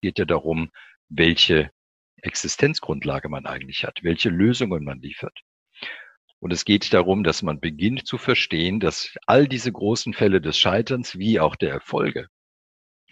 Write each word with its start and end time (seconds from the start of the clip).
geht 0.00 0.18
ja 0.18 0.24
darum, 0.24 0.70
welche 1.08 1.70
Existenzgrundlage 2.22 3.28
man 3.28 3.46
eigentlich 3.46 3.84
hat, 3.84 4.00
welche 4.02 4.28
Lösungen 4.28 4.84
man 4.84 5.00
liefert. 5.00 5.38
Und 6.38 6.52
es 6.52 6.64
geht 6.64 6.92
darum, 6.94 7.22
dass 7.22 7.42
man 7.42 7.60
beginnt 7.60 8.06
zu 8.06 8.16
verstehen, 8.16 8.80
dass 8.80 9.14
all 9.26 9.46
diese 9.46 9.72
großen 9.72 10.14
Fälle 10.14 10.40
des 10.40 10.58
Scheiterns 10.58 11.18
wie 11.18 11.38
auch 11.38 11.54
der 11.54 11.70
Erfolge 11.70 12.28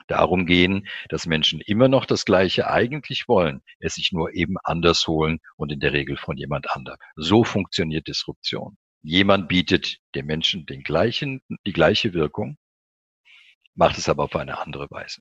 darum 0.06 0.46
gehen, 0.46 0.88
dass 1.10 1.26
Menschen 1.26 1.60
immer 1.60 1.88
noch 1.88 2.06
das 2.06 2.24
Gleiche 2.24 2.68
eigentlich 2.68 3.28
wollen, 3.28 3.62
es 3.78 3.94
sich 3.94 4.12
nur 4.12 4.34
eben 4.34 4.56
anders 4.64 5.06
holen 5.06 5.38
und 5.56 5.70
in 5.70 5.80
der 5.80 5.92
Regel 5.92 6.16
von 6.16 6.36
jemand 6.36 6.70
anderem. 6.70 6.98
So 7.16 7.44
funktioniert 7.44 8.08
Disruption. 8.08 8.78
Jemand 9.02 9.48
bietet 9.48 9.98
dem 10.14 10.26
Menschen 10.26 10.66
den 10.66 10.82
gleichen, 10.82 11.42
die 11.66 11.72
gleiche 11.72 12.14
Wirkung, 12.14 12.56
macht 13.74 13.98
es 13.98 14.08
aber 14.08 14.24
auf 14.24 14.34
eine 14.34 14.58
andere 14.58 14.90
Weise. 14.90 15.20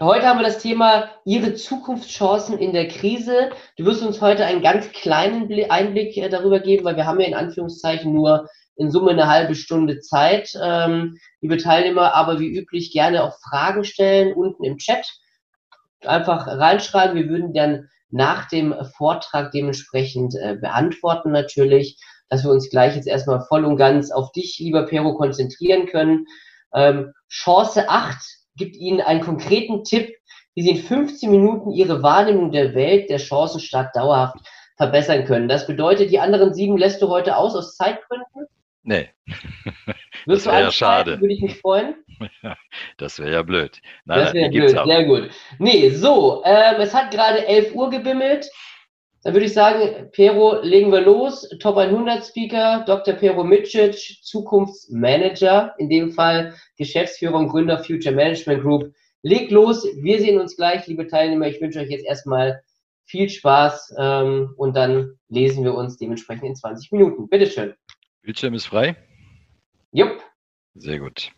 Heute 0.00 0.26
haben 0.26 0.38
wir 0.38 0.46
das 0.46 0.62
Thema 0.62 1.10
Ihre 1.26 1.52
Zukunftschancen 1.52 2.56
in 2.56 2.72
der 2.72 2.88
Krise. 2.88 3.50
Du 3.76 3.84
wirst 3.84 4.02
uns 4.02 4.22
heute 4.22 4.46
einen 4.46 4.62
ganz 4.62 4.90
kleinen 4.92 5.52
Einblick 5.70 6.16
äh, 6.16 6.30
darüber 6.30 6.60
geben, 6.60 6.86
weil 6.86 6.96
wir 6.96 7.04
haben 7.04 7.20
ja 7.20 7.26
in 7.26 7.34
Anführungszeichen 7.34 8.10
nur 8.10 8.48
in 8.76 8.90
Summe 8.90 9.10
eine 9.10 9.28
halbe 9.28 9.54
Stunde 9.54 10.00
Zeit. 10.00 10.58
Ähm, 10.60 11.18
liebe 11.42 11.58
Teilnehmer, 11.58 12.14
aber 12.14 12.40
wie 12.40 12.56
üblich 12.56 12.90
gerne 12.90 13.22
auch 13.22 13.36
Fragen 13.40 13.84
stellen 13.84 14.32
unten 14.32 14.64
im 14.64 14.78
Chat. 14.78 15.06
Einfach 16.06 16.46
reinschreiben. 16.46 17.14
Wir 17.14 17.28
würden 17.28 17.52
dann 17.52 17.90
nach 18.08 18.48
dem 18.48 18.74
Vortrag 18.96 19.50
dementsprechend 19.50 20.34
äh, 20.36 20.56
beantworten 20.58 21.32
natürlich, 21.32 21.98
dass 22.30 22.44
wir 22.44 22.50
uns 22.50 22.70
gleich 22.70 22.96
jetzt 22.96 23.08
erstmal 23.08 23.42
voll 23.42 23.66
und 23.66 23.76
ganz 23.76 24.10
auf 24.10 24.32
dich, 24.32 24.58
lieber 24.58 24.86
Pero, 24.86 25.16
konzentrieren 25.16 25.84
können. 25.84 26.24
Ähm, 26.72 27.12
Chance 27.28 27.90
8 27.90 28.41
gibt 28.56 28.76
Ihnen 28.76 29.00
einen 29.00 29.20
konkreten 29.20 29.84
Tipp, 29.84 30.14
wie 30.54 30.62
Sie 30.62 30.70
in 30.70 30.82
15 30.82 31.30
Minuten 31.30 31.70
Ihre 31.70 32.02
Wahrnehmung 32.02 32.52
der 32.52 32.74
Welt, 32.74 33.10
der 33.10 33.18
Chancen 33.18 33.60
stark 33.60 33.92
dauerhaft 33.92 34.36
verbessern 34.76 35.24
können. 35.24 35.48
Das 35.48 35.66
bedeutet, 35.66 36.10
die 36.10 36.18
anderen 36.18 36.54
sieben 36.54 36.76
lässt 36.76 37.00
du 37.02 37.08
heute 37.08 37.36
aus 37.36 37.54
aus 37.54 37.76
Zeitgründen? 37.76 38.46
Nee. 38.82 39.08
Das 40.24 40.46
wäre 40.46 40.60
ja 40.60 40.70
schade. 40.70 41.20
Würde 41.20 41.34
ich 41.34 41.40
mich 41.40 41.58
freuen. 41.58 41.96
das 42.96 43.18
wäre 43.18 43.32
ja 43.32 43.42
blöd. 43.42 43.82
Nein, 44.04 44.20
das 44.20 44.34
wäre 44.34 44.50
blöd, 44.50 44.70
sehr 44.70 45.04
gut. 45.04 45.30
Nee, 45.58 45.90
so, 45.90 46.42
ähm, 46.44 46.80
es 46.80 46.94
hat 46.94 47.10
gerade 47.10 47.44
11 47.44 47.74
Uhr 47.74 47.90
gebimmelt. 47.90 48.48
Dann 49.22 49.34
würde 49.34 49.46
ich 49.46 49.52
sagen, 49.52 50.08
Pero, 50.12 50.60
legen 50.62 50.90
wir 50.90 51.00
los. 51.00 51.48
Top 51.60 51.76
100 51.76 52.24
Speaker, 52.24 52.84
Dr. 52.86 53.14
Pero 53.14 53.44
Micic, 53.44 54.18
Zukunftsmanager, 54.22 55.74
in 55.78 55.88
dem 55.88 56.10
Fall 56.10 56.54
Geschäftsführer 56.76 57.36
und 57.36 57.48
Gründer 57.48 57.82
Future 57.84 58.14
Management 58.14 58.62
Group. 58.62 58.92
Legt 59.22 59.52
los, 59.52 59.86
wir 60.02 60.18
sehen 60.18 60.40
uns 60.40 60.56
gleich, 60.56 60.86
liebe 60.88 61.06
Teilnehmer. 61.06 61.46
Ich 61.46 61.60
wünsche 61.60 61.78
euch 61.78 61.90
jetzt 61.90 62.04
erstmal 62.04 62.62
viel 63.04 63.28
Spaß 63.28 63.94
ähm, 63.98 64.54
und 64.56 64.74
dann 64.74 65.18
lesen 65.28 65.62
wir 65.62 65.74
uns 65.74 65.96
dementsprechend 65.98 66.44
in 66.44 66.56
20 66.56 66.90
Minuten. 66.90 67.28
Bitteschön. 67.28 67.74
Bildschirm 68.22 68.54
ist 68.54 68.66
frei? 68.66 68.96
Jupp. 69.92 70.20
Sehr 70.74 70.98
gut. 70.98 71.32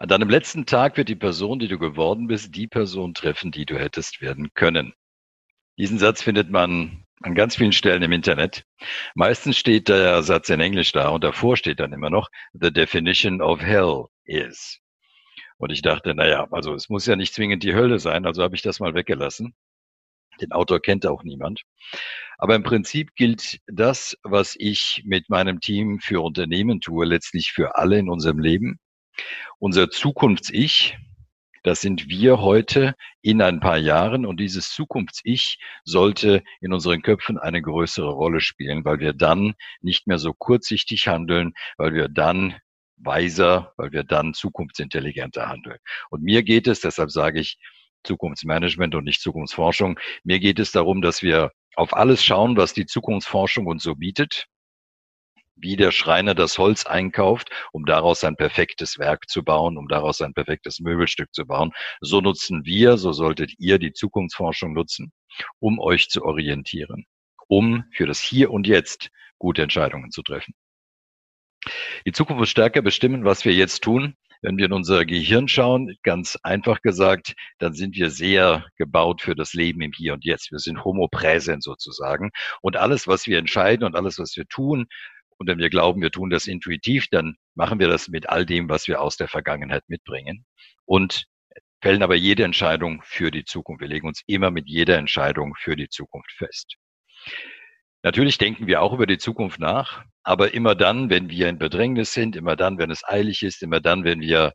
An 0.00 0.08
deinem 0.08 0.30
letzten 0.30 0.64
Tag 0.64 0.96
wird 0.96 1.08
die 1.08 1.16
Person, 1.16 1.58
die 1.58 1.66
du 1.66 1.76
geworden 1.76 2.28
bist, 2.28 2.54
die 2.54 2.68
Person 2.68 3.14
treffen, 3.14 3.50
die 3.50 3.66
du 3.66 3.76
hättest 3.76 4.20
werden 4.20 4.54
können. 4.54 4.94
Diesen 5.76 5.98
Satz 5.98 6.22
findet 6.22 6.50
man 6.50 7.04
an 7.20 7.34
ganz 7.34 7.56
vielen 7.56 7.72
Stellen 7.72 8.04
im 8.04 8.12
Internet. 8.12 8.62
Meistens 9.16 9.58
steht 9.58 9.88
der 9.88 10.22
Satz 10.22 10.50
in 10.50 10.60
Englisch 10.60 10.92
da 10.92 11.08
und 11.08 11.24
davor 11.24 11.56
steht 11.56 11.80
dann 11.80 11.92
immer 11.92 12.10
noch, 12.10 12.28
the 12.52 12.72
definition 12.72 13.42
of 13.42 13.60
hell 13.60 14.04
is. 14.24 14.78
Und 15.56 15.72
ich 15.72 15.82
dachte, 15.82 16.14
naja, 16.14 16.46
also 16.52 16.74
es 16.74 16.88
muss 16.88 17.06
ja 17.06 17.16
nicht 17.16 17.34
zwingend 17.34 17.64
die 17.64 17.74
Hölle 17.74 17.98
sein, 17.98 18.24
also 18.24 18.44
habe 18.44 18.54
ich 18.54 18.62
das 18.62 18.78
mal 18.78 18.94
weggelassen. 18.94 19.56
Den 20.40 20.52
Autor 20.52 20.80
kennt 20.80 21.06
auch 21.06 21.24
niemand. 21.24 21.62
Aber 22.38 22.54
im 22.54 22.62
Prinzip 22.62 23.16
gilt 23.16 23.58
das, 23.66 24.16
was 24.22 24.54
ich 24.56 25.02
mit 25.04 25.28
meinem 25.28 25.58
Team 25.58 25.98
für 25.98 26.20
Unternehmen 26.20 26.80
tue, 26.80 27.04
letztlich 27.04 27.50
für 27.50 27.74
alle 27.74 27.98
in 27.98 28.08
unserem 28.08 28.38
Leben. 28.38 28.78
Unser 29.58 29.90
Zukunfts-Ich, 29.90 30.96
das 31.64 31.80
sind 31.80 32.08
wir 32.08 32.40
heute 32.40 32.94
in 33.20 33.42
ein 33.42 33.60
paar 33.60 33.76
Jahren 33.76 34.24
und 34.24 34.38
dieses 34.38 34.70
Zukunfts-Ich 34.70 35.58
sollte 35.84 36.42
in 36.60 36.72
unseren 36.72 37.02
Köpfen 37.02 37.38
eine 37.38 37.60
größere 37.60 38.10
Rolle 38.10 38.40
spielen, 38.40 38.84
weil 38.84 39.00
wir 39.00 39.12
dann 39.12 39.54
nicht 39.80 40.06
mehr 40.06 40.18
so 40.18 40.32
kurzsichtig 40.32 41.08
handeln, 41.08 41.52
weil 41.76 41.94
wir 41.94 42.08
dann 42.08 42.56
weiser, 42.96 43.72
weil 43.76 43.92
wir 43.92 44.04
dann 44.04 44.34
zukunftsintelligenter 44.34 45.48
handeln. 45.48 45.78
Und 46.10 46.22
mir 46.22 46.42
geht 46.42 46.66
es, 46.66 46.80
deshalb 46.80 47.10
sage 47.10 47.40
ich 47.40 47.58
Zukunftsmanagement 48.04 48.94
und 48.94 49.04
nicht 49.04 49.20
Zukunftsforschung, 49.20 49.98
mir 50.24 50.38
geht 50.38 50.58
es 50.58 50.72
darum, 50.72 51.02
dass 51.02 51.22
wir 51.22 51.52
auf 51.74 51.94
alles 51.94 52.24
schauen, 52.24 52.56
was 52.56 52.72
die 52.72 52.86
Zukunftsforschung 52.86 53.66
uns 53.66 53.82
so 53.82 53.94
bietet 53.94 54.46
wie 55.60 55.76
der 55.76 55.92
Schreiner 55.92 56.34
das 56.34 56.58
Holz 56.58 56.86
einkauft, 56.86 57.50
um 57.72 57.84
daraus 57.84 58.24
ein 58.24 58.36
perfektes 58.36 58.98
Werk 58.98 59.28
zu 59.28 59.42
bauen, 59.42 59.76
um 59.76 59.88
daraus 59.88 60.20
ein 60.20 60.34
perfektes 60.34 60.80
Möbelstück 60.80 61.32
zu 61.32 61.46
bauen. 61.46 61.72
So 62.00 62.20
nutzen 62.20 62.64
wir, 62.64 62.96
so 62.98 63.12
solltet 63.12 63.52
ihr 63.58 63.78
die 63.78 63.92
Zukunftsforschung 63.92 64.72
nutzen, 64.72 65.12
um 65.58 65.78
euch 65.78 66.08
zu 66.08 66.24
orientieren, 66.24 67.06
um 67.48 67.84
für 67.92 68.06
das 68.06 68.20
Hier 68.20 68.50
und 68.50 68.66
Jetzt 68.66 69.10
gute 69.38 69.62
Entscheidungen 69.62 70.10
zu 70.10 70.22
treffen. 70.22 70.54
Die 72.06 72.12
Zukunft 72.12 72.40
wird 72.40 72.48
stärker 72.48 72.82
bestimmen, 72.82 73.24
was 73.24 73.44
wir 73.44 73.52
jetzt 73.52 73.82
tun. 73.82 74.14
Wenn 74.40 74.56
wir 74.56 74.66
in 74.66 74.72
unser 74.72 75.04
Gehirn 75.04 75.48
schauen, 75.48 75.96
ganz 76.04 76.38
einfach 76.44 76.80
gesagt, 76.80 77.34
dann 77.58 77.74
sind 77.74 77.96
wir 77.96 78.10
sehr 78.10 78.64
gebaut 78.76 79.20
für 79.20 79.34
das 79.34 79.52
Leben 79.52 79.80
im 79.80 79.90
Hier 79.92 80.14
und 80.14 80.24
Jetzt. 80.24 80.52
Wir 80.52 80.60
sind 80.60 80.84
homo 80.84 81.08
präsent 81.08 81.64
sozusagen. 81.64 82.30
Und 82.62 82.76
alles, 82.76 83.08
was 83.08 83.26
wir 83.26 83.38
entscheiden 83.38 83.84
und 83.84 83.96
alles, 83.96 84.18
was 84.20 84.36
wir 84.36 84.46
tun, 84.46 84.86
und 85.38 85.46
wenn 85.46 85.58
wir 85.58 85.70
glauben, 85.70 86.02
wir 86.02 86.10
tun 86.10 86.30
das 86.30 86.46
intuitiv, 86.46 87.06
dann 87.10 87.36
machen 87.54 87.78
wir 87.78 87.88
das 87.88 88.08
mit 88.08 88.28
all 88.28 88.44
dem, 88.44 88.68
was 88.68 88.88
wir 88.88 89.00
aus 89.00 89.16
der 89.16 89.28
Vergangenheit 89.28 89.84
mitbringen 89.88 90.44
und 90.84 91.26
fällen 91.80 92.02
aber 92.02 92.16
jede 92.16 92.44
Entscheidung 92.44 93.02
für 93.04 93.30
die 93.30 93.44
Zukunft. 93.44 93.80
Wir 93.80 93.88
legen 93.88 94.08
uns 94.08 94.22
immer 94.26 94.50
mit 94.50 94.68
jeder 94.68 94.98
Entscheidung 94.98 95.54
für 95.56 95.76
die 95.76 95.88
Zukunft 95.88 96.32
fest. 96.32 96.74
Natürlich 98.02 98.38
denken 98.38 98.66
wir 98.66 98.82
auch 98.82 98.92
über 98.92 99.06
die 99.06 99.18
Zukunft 99.18 99.58
nach, 99.58 100.04
aber 100.22 100.54
immer 100.54 100.74
dann, 100.74 101.10
wenn 101.10 101.30
wir 101.30 101.48
in 101.48 101.58
Bedrängnis 101.58 102.12
sind, 102.12 102.36
immer 102.36 102.56
dann, 102.56 102.78
wenn 102.78 102.90
es 102.90 103.04
eilig 103.04 103.42
ist, 103.42 103.62
immer 103.62 103.80
dann, 103.80 104.04
wenn 104.04 104.20
wir 104.20 104.52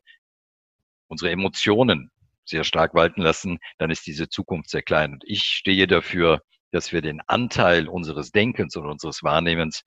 unsere 1.08 1.30
Emotionen 1.30 2.10
sehr 2.46 2.64
stark 2.64 2.94
walten 2.94 3.22
lassen, 3.22 3.58
dann 3.78 3.90
ist 3.90 4.06
diese 4.06 4.28
Zukunft 4.28 4.70
sehr 4.70 4.82
klein. 4.82 5.12
Und 5.14 5.24
ich 5.26 5.44
stehe 5.44 5.86
dafür, 5.86 6.40
dass 6.72 6.92
wir 6.92 7.02
den 7.02 7.20
Anteil 7.26 7.88
unseres 7.88 8.32
Denkens 8.32 8.76
und 8.76 8.86
unseres 8.86 9.22
Wahrnehmens 9.22 9.82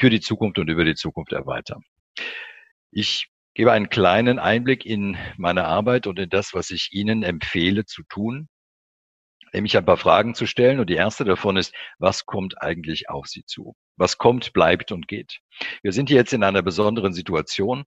für 0.00 0.10
die 0.10 0.20
Zukunft 0.20 0.58
und 0.58 0.68
über 0.68 0.84
die 0.84 0.94
Zukunft 0.94 1.32
erweitern. 1.32 1.82
Ich 2.90 3.28
gebe 3.54 3.70
einen 3.70 3.90
kleinen 3.90 4.38
Einblick 4.38 4.86
in 4.86 5.18
meine 5.36 5.66
Arbeit 5.66 6.06
und 6.06 6.18
in 6.18 6.30
das, 6.30 6.54
was 6.54 6.70
ich 6.70 6.88
Ihnen 6.92 7.22
empfehle 7.22 7.84
zu 7.84 8.02
tun, 8.08 8.48
nämlich 9.52 9.76
ein 9.76 9.84
paar 9.84 9.98
Fragen 9.98 10.34
zu 10.34 10.46
stellen. 10.46 10.80
Und 10.80 10.88
die 10.88 10.94
erste 10.94 11.24
davon 11.24 11.58
ist, 11.58 11.74
was 11.98 12.24
kommt 12.24 12.62
eigentlich 12.62 13.10
auf 13.10 13.26
Sie 13.26 13.44
zu? 13.44 13.74
Was 13.96 14.16
kommt, 14.16 14.54
bleibt 14.54 14.90
und 14.90 15.06
geht? 15.06 15.40
Wir 15.82 15.92
sind 15.92 16.08
jetzt 16.08 16.32
in 16.32 16.44
einer 16.44 16.62
besonderen 16.62 17.12
Situation. 17.12 17.84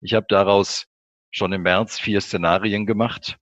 Ich 0.00 0.14
habe 0.14 0.26
daraus 0.28 0.86
schon 1.32 1.52
im 1.52 1.62
März 1.62 1.98
vier 1.98 2.20
Szenarien 2.20 2.86
gemacht 2.86 3.38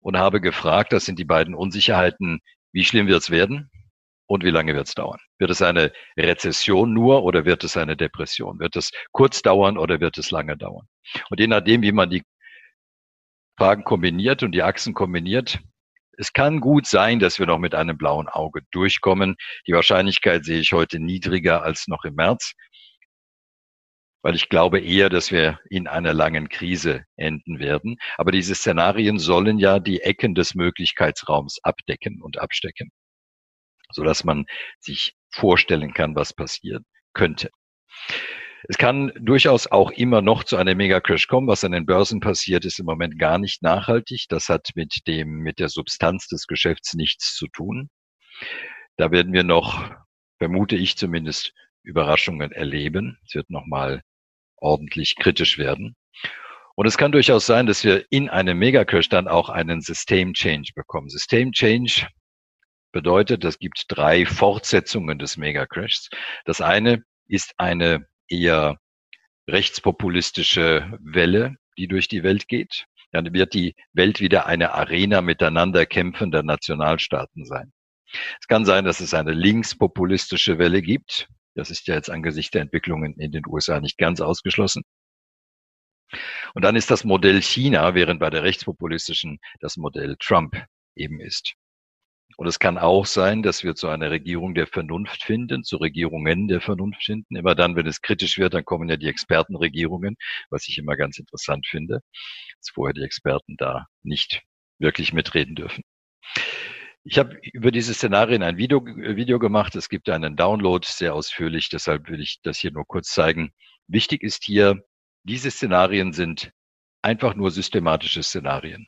und 0.00 0.16
habe 0.16 0.40
gefragt, 0.40 0.92
das 0.92 1.04
sind 1.04 1.18
die 1.18 1.24
beiden 1.24 1.54
Unsicherheiten, 1.54 2.40
wie 2.72 2.84
schlimm 2.84 3.06
wird 3.06 3.22
es 3.22 3.30
werden 3.30 3.70
und 4.32 4.44
wie 4.44 4.50
lange 4.50 4.74
wird 4.74 4.88
es 4.88 4.94
dauern? 4.94 5.20
Wird 5.38 5.50
es 5.50 5.60
eine 5.60 5.92
Rezession 6.16 6.94
nur 6.94 7.22
oder 7.22 7.44
wird 7.44 7.64
es 7.64 7.76
eine 7.76 7.98
Depression? 7.98 8.58
Wird 8.60 8.76
es 8.76 8.90
kurz 9.12 9.42
dauern 9.42 9.76
oder 9.76 10.00
wird 10.00 10.16
es 10.16 10.30
lange 10.30 10.56
dauern? 10.56 10.88
Und 11.28 11.38
je 11.38 11.46
nachdem, 11.46 11.82
wie 11.82 11.92
man 11.92 12.08
die 12.08 12.22
Fragen 13.58 13.84
kombiniert 13.84 14.42
und 14.42 14.52
die 14.52 14.62
Achsen 14.62 14.94
kombiniert, 14.94 15.60
es 16.16 16.32
kann 16.32 16.60
gut 16.60 16.86
sein, 16.86 17.18
dass 17.18 17.38
wir 17.38 17.46
noch 17.46 17.58
mit 17.58 17.74
einem 17.74 17.98
blauen 17.98 18.26
Auge 18.26 18.62
durchkommen. 18.70 19.36
Die 19.66 19.74
Wahrscheinlichkeit 19.74 20.46
sehe 20.46 20.60
ich 20.60 20.72
heute 20.72 20.98
niedriger 20.98 21.62
als 21.62 21.86
noch 21.86 22.04
im 22.04 22.14
März, 22.14 22.54
weil 24.22 24.34
ich 24.34 24.48
glaube 24.48 24.80
eher, 24.80 25.10
dass 25.10 25.30
wir 25.30 25.60
in 25.68 25.86
einer 25.86 26.14
langen 26.14 26.48
Krise 26.48 27.04
enden 27.16 27.58
werden. 27.58 27.98
Aber 28.16 28.32
diese 28.32 28.54
Szenarien 28.54 29.18
sollen 29.18 29.58
ja 29.58 29.78
die 29.78 30.00
Ecken 30.00 30.34
des 30.34 30.54
Möglichkeitsraums 30.54 31.58
abdecken 31.62 32.22
und 32.22 32.38
abstecken, 32.38 32.92
sodass 33.92 34.24
man 34.24 34.46
sich 34.80 35.14
vorstellen 35.30 35.94
kann, 35.94 36.14
was 36.14 36.32
passieren 36.32 36.84
könnte. 37.12 37.50
Es 38.68 38.78
kann 38.78 39.12
durchaus 39.18 39.66
auch 39.66 39.90
immer 39.90 40.22
noch 40.22 40.44
zu 40.44 40.56
einem 40.56 40.76
Mega-Crash 40.76 41.26
kommen. 41.26 41.48
Was 41.48 41.64
an 41.64 41.72
den 41.72 41.84
Börsen 41.84 42.20
passiert, 42.20 42.64
ist 42.64 42.78
im 42.78 42.86
Moment 42.86 43.18
gar 43.18 43.38
nicht 43.38 43.62
nachhaltig. 43.62 44.26
Das 44.28 44.48
hat 44.48 44.70
mit 44.76 45.00
dem, 45.08 45.38
mit 45.38 45.58
der 45.58 45.68
Substanz 45.68 46.28
des 46.28 46.46
Geschäfts 46.46 46.94
nichts 46.94 47.34
zu 47.34 47.48
tun. 47.48 47.90
Da 48.96 49.10
werden 49.10 49.32
wir 49.32 49.42
noch, 49.42 49.90
vermute 50.38 50.76
ich 50.76 50.96
zumindest, 50.96 51.52
Überraschungen 51.82 52.52
erleben. 52.52 53.18
Es 53.26 53.34
wird 53.34 53.50
nochmal 53.50 54.02
ordentlich 54.56 55.16
kritisch 55.16 55.58
werden. 55.58 55.96
Und 56.76 56.86
es 56.86 56.96
kann 56.96 57.12
durchaus 57.12 57.46
sein, 57.46 57.66
dass 57.66 57.84
wir 57.84 58.06
in 58.10 58.28
einem 58.28 58.58
Mega-Crash 58.58 59.08
dann 59.08 59.26
auch 59.26 59.48
einen 59.48 59.80
System-Change 59.80 60.72
bekommen. 60.74 61.08
System-Change 61.08 62.06
bedeutet, 62.92 63.44
es 63.44 63.58
gibt 63.58 63.86
drei 63.88 64.26
Fortsetzungen 64.26 65.18
des 65.18 65.36
Mega-Crashs. 65.36 66.10
Das 66.44 66.60
eine 66.60 67.04
ist 67.26 67.54
eine 67.58 68.06
eher 68.28 68.78
rechtspopulistische 69.48 70.98
Welle, 71.00 71.56
die 71.76 71.88
durch 71.88 72.08
die 72.08 72.22
Welt 72.22 72.48
geht. 72.48 72.86
Dann 73.10 73.32
wird 73.32 73.54
die 73.54 73.74
Welt 73.92 74.20
wieder 74.20 74.46
eine 74.46 74.72
Arena 74.72 75.20
miteinander 75.20 75.84
kämpfender 75.86 76.42
Nationalstaaten 76.42 77.44
sein. 77.44 77.72
Es 78.40 78.46
kann 78.46 78.64
sein, 78.64 78.84
dass 78.84 79.00
es 79.00 79.14
eine 79.14 79.32
linkspopulistische 79.32 80.58
Welle 80.58 80.82
gibt. 80.82 81.28
Das 81.54 81.70
ist 81.70 81.86
ja 81.86 81.94
jetzt 81.94 82.10
angesichts 82.10 82.50
der 82.52 82.62
Entwicklungen 82.62 83.18
in 83.18 83.32
den 83.32 83.46
USA 83.46 83.80
nicht 83.80 83.98
ganz 83.98 84.20
ausgeschlossen. 84.20 84.82
Und 86.54 86.62
dann 86.62 86.76
ist 86.76 86.90
das 86.90 87.04
Modell 87.04 87.40
China, 87.42 87.94
während 87.94 88.20
bei 88.20 88.30
der 88.30 88.42
rechtspopulistischen 88.42 89.38
das 89.60 89.76
Modell 89.76 90.16
Trump 90.18 90.62
eben 90.94 91.20
ist. 91.20 91.54
Und 92.36 92.46
es 92.46 92.58
kann 92.58 92.78
auch 92.78 93.06
sein, 93.06 93.42
dass 93.42 93.62
wir 93.64 93.74
zu 93.74 93.88
einer 93.88 94.10
Regierung 94.10 94.54
der 94.54 94.66
Vernunft 94.66 95.22
finden, 95.22 95.64
zu 95.64 95.76
Regierungen 95.76 96.48
der 96.48 96.60
Vernunft 96.60 97.04
finden. 97.04 97.36
Immer 97.36 97.54
dann, 97.54 97.76
wenn 97.76 97.86
es 97.86 98.02
kritisch 98.02 98.38
wird, 98.38 98.54
dann 98.54 98.64
kommen 98.64 98.88
ja 98.88 98.96
die 98.96 99.08
Expertenregierungen, 99.08 100.16
was 100.50 100.68
ich 100.68 100.78
immer 100.78 100.96
ganz 100.96 101.18
interessant 101.18 101.66
finde, 101.66 102.00
dass 102.58 102.70
vorher 102.70 102.94
die 102.94 103.02
Experten 103.02 103.56
da 103.56 103.86
nicht 104.02 104.42
wirklich 104.78 105.12
mitreden 105.12 105.54
dürfen. 105.54 105.84
Ich 107.04 107.18
habe 107.18 107.36
über 107.52 107.72
diese 107.72 107.94
Szenarien 107.94 108.42
ein 108.42 108.56
Video, 108.56 108.84
Video 108.84 109.38
gemacht. 109.38 109.74
Es 109.74 109.88
gibt 109.88 110.08
einen 110.08 110.36
Download 110.36 110.86
sehr 110.88 111.14
ausführlich, 111.14 111.68
deshalb 111.68 112.08
will 112.08 112.20
ich 112.20 112.40
das 112.42 112.58
hier 112.58 112.70
nur 112.70 112.86
kurz 112.86 113.08
zeigen. 113.10 113.52
Wichtig 113.88 114.22
ist 114.22 114.44
hier, 114.44 114.84
diese 115.24 115.50
Szenarien 115.50 116.12
sind 116.12 116.52
einfach 117.02 117.34
nur 117.34 117.50
systematische 117.50 118.22
Szenarien. 118.22 118.86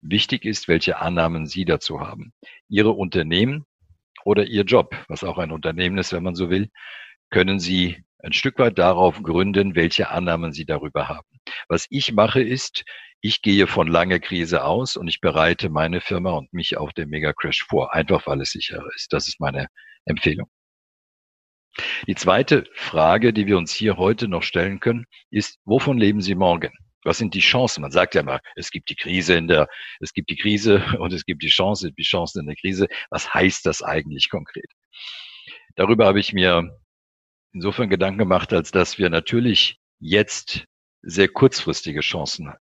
Wichtig 0.00 0.44
ist, 0.44 0.68
welche 0.68 0.98
Annahmen 0.98 1.46
Sie 1.46 1.64
dazu 1.64 2.00
haben. 2.00 2.32
Ihre 2.68 2.90
Unternehmen 2.90 3.64
oder 4.24 4.44
Ihr 4.44 4.64
Job, 4.64 4.96
was 5.08 5.24
auch 5.24 5.38
ein 5.38 5.52
Unternehmen 5.52 5.98
ist, 5.98 6.12
wenn 6.12 6.22
man 6.22 6.34
so 6.34 6.50
will, 6.50 6.70
können 7.30 7.58
Sie 7.58 8.04
ein 8.18 8.32
Stück 8.32 8.58
weit 8.58 8.78
darauf 8.78 9.22
gründen, 9.22 9.74
welche 9.74 10.10
Annahmen 10.10 10.52
Sie 10.52 10.64
darüber 10.64 11.08
haben. 11.08 11.26
Was 11.68 11.86
ich 11.90 12.12
mache 12.12 12.42
ist, 12.42 12.84
ich 13.20 13.42
gehe 13.42 13.66
von 13.66 13.88
langer 13.88 14.18
Krise 14.18 14.64
aus 14.64 14.96
und 14.96 15.08
ich 15.08 15.20
bereite 15.20 15.70
meine 15.70 16.00
Firma 16.00 16.32
und 16.32 16.52
mich 16.52 16.76
auf 16.76 16.92
den 16.92 17.08
Mega-Crash 17.08 17.64
vor, 17.68 17.94
einfach 17.94 18.26
weil 18.26 18.40
es 18.40 18.50
sicherer 18.50 18.88
ist. 18.94 19.12
Das 19.12 19.28
ist 19.28 19.40
meine 19.40 19.68
Empfehlung. 20.04 20.48
Die 22.06 22.14
zweite 22.14 22.64
Frage, 22.74 23.32
die 23.32 23.46
wir 23.46 23.58
uns 23.58 23.72
hier 23.72 23.96
heute 23.96 24.28
noch 24.28 24.42
stellen 24.42 24.78
können, 24.78 25.06
ist, 25.30 25.58
wovon 25.64 25.98
leben 25.98 26.20
Sie 26.20 26.34
morgen? 26.34 26.70
Was 27.04 27.18
sind 27.18 27.34
die 27.34 27.40
Chancen? 27.40 27.82
Man 27.82 27.90
sagt 27.90 28.14
ja 28.14 28.22
immer, 28.22 28.40
es 28.56 28.70
gibt 28.70 28.90
die 28.90 28.96
Krise 28.96 29.34
in 29.34 29.46
der, 29.46 29.68
es 30.00 30.12
gibt 30.12 30.30
die 30.30 30.36
Krise 30.36 30.82
und 30.98 31.12
es 31.12 31.24
gibt 31.24 31.42
die 31.42 31.48
Chance, 31.48 31.92
die 31.92 32.02
Chancen 32.02 32.40
in 32.40 32.46
der 32.46 32.56
Krise. 32.56 32.88
Was 33.10 33.32
heißt 33.32 33.66
das 33.66 33.82
eigentlich 33.82 34.30
konkret? 34.30 34.70
Darüber 35.76 36.06
habe 36.06 36.20
ich 36.20 36.32
mir 36.32 36.80
insofern 37.52 37.88
Gedanken 37.88 38.18
gemacht, 38.18 38.52
als 38.52 38.70
dass 38.70 38.98
wir 38.98 39.10
natürlich 39.10 39.78
jetzt 40.00 40.64
sehr 41.02 41.28
kurzfristige 41.28 42.00
Chancen 42.00 42.52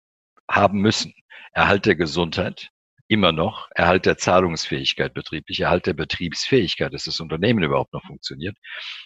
haben 0.51 0.81
müssen. 0.81 1.15
Erhalt 1.53 1.87
der 1.87 1.97
Gesundheit, 1.97 2.71
immer 3.13 3.31
noch 3.31 3.69
Erhalt 3.75 4.07
der 4.07 4.17
Zahlungsfähigkeit 4.17 5.13
betrieblich, 5.13 5.61
Erhalt 5.61 5.87
der 5.87 5.93
Betriebsfähigkeit, 5.93 6.95
dass 6.95 7.05
das 7.05 7.21
Unternehmen 7.21 7.63
überhaupt 7.63 7.93
noch 7.93 8.03
funktioniert 8.05 8.57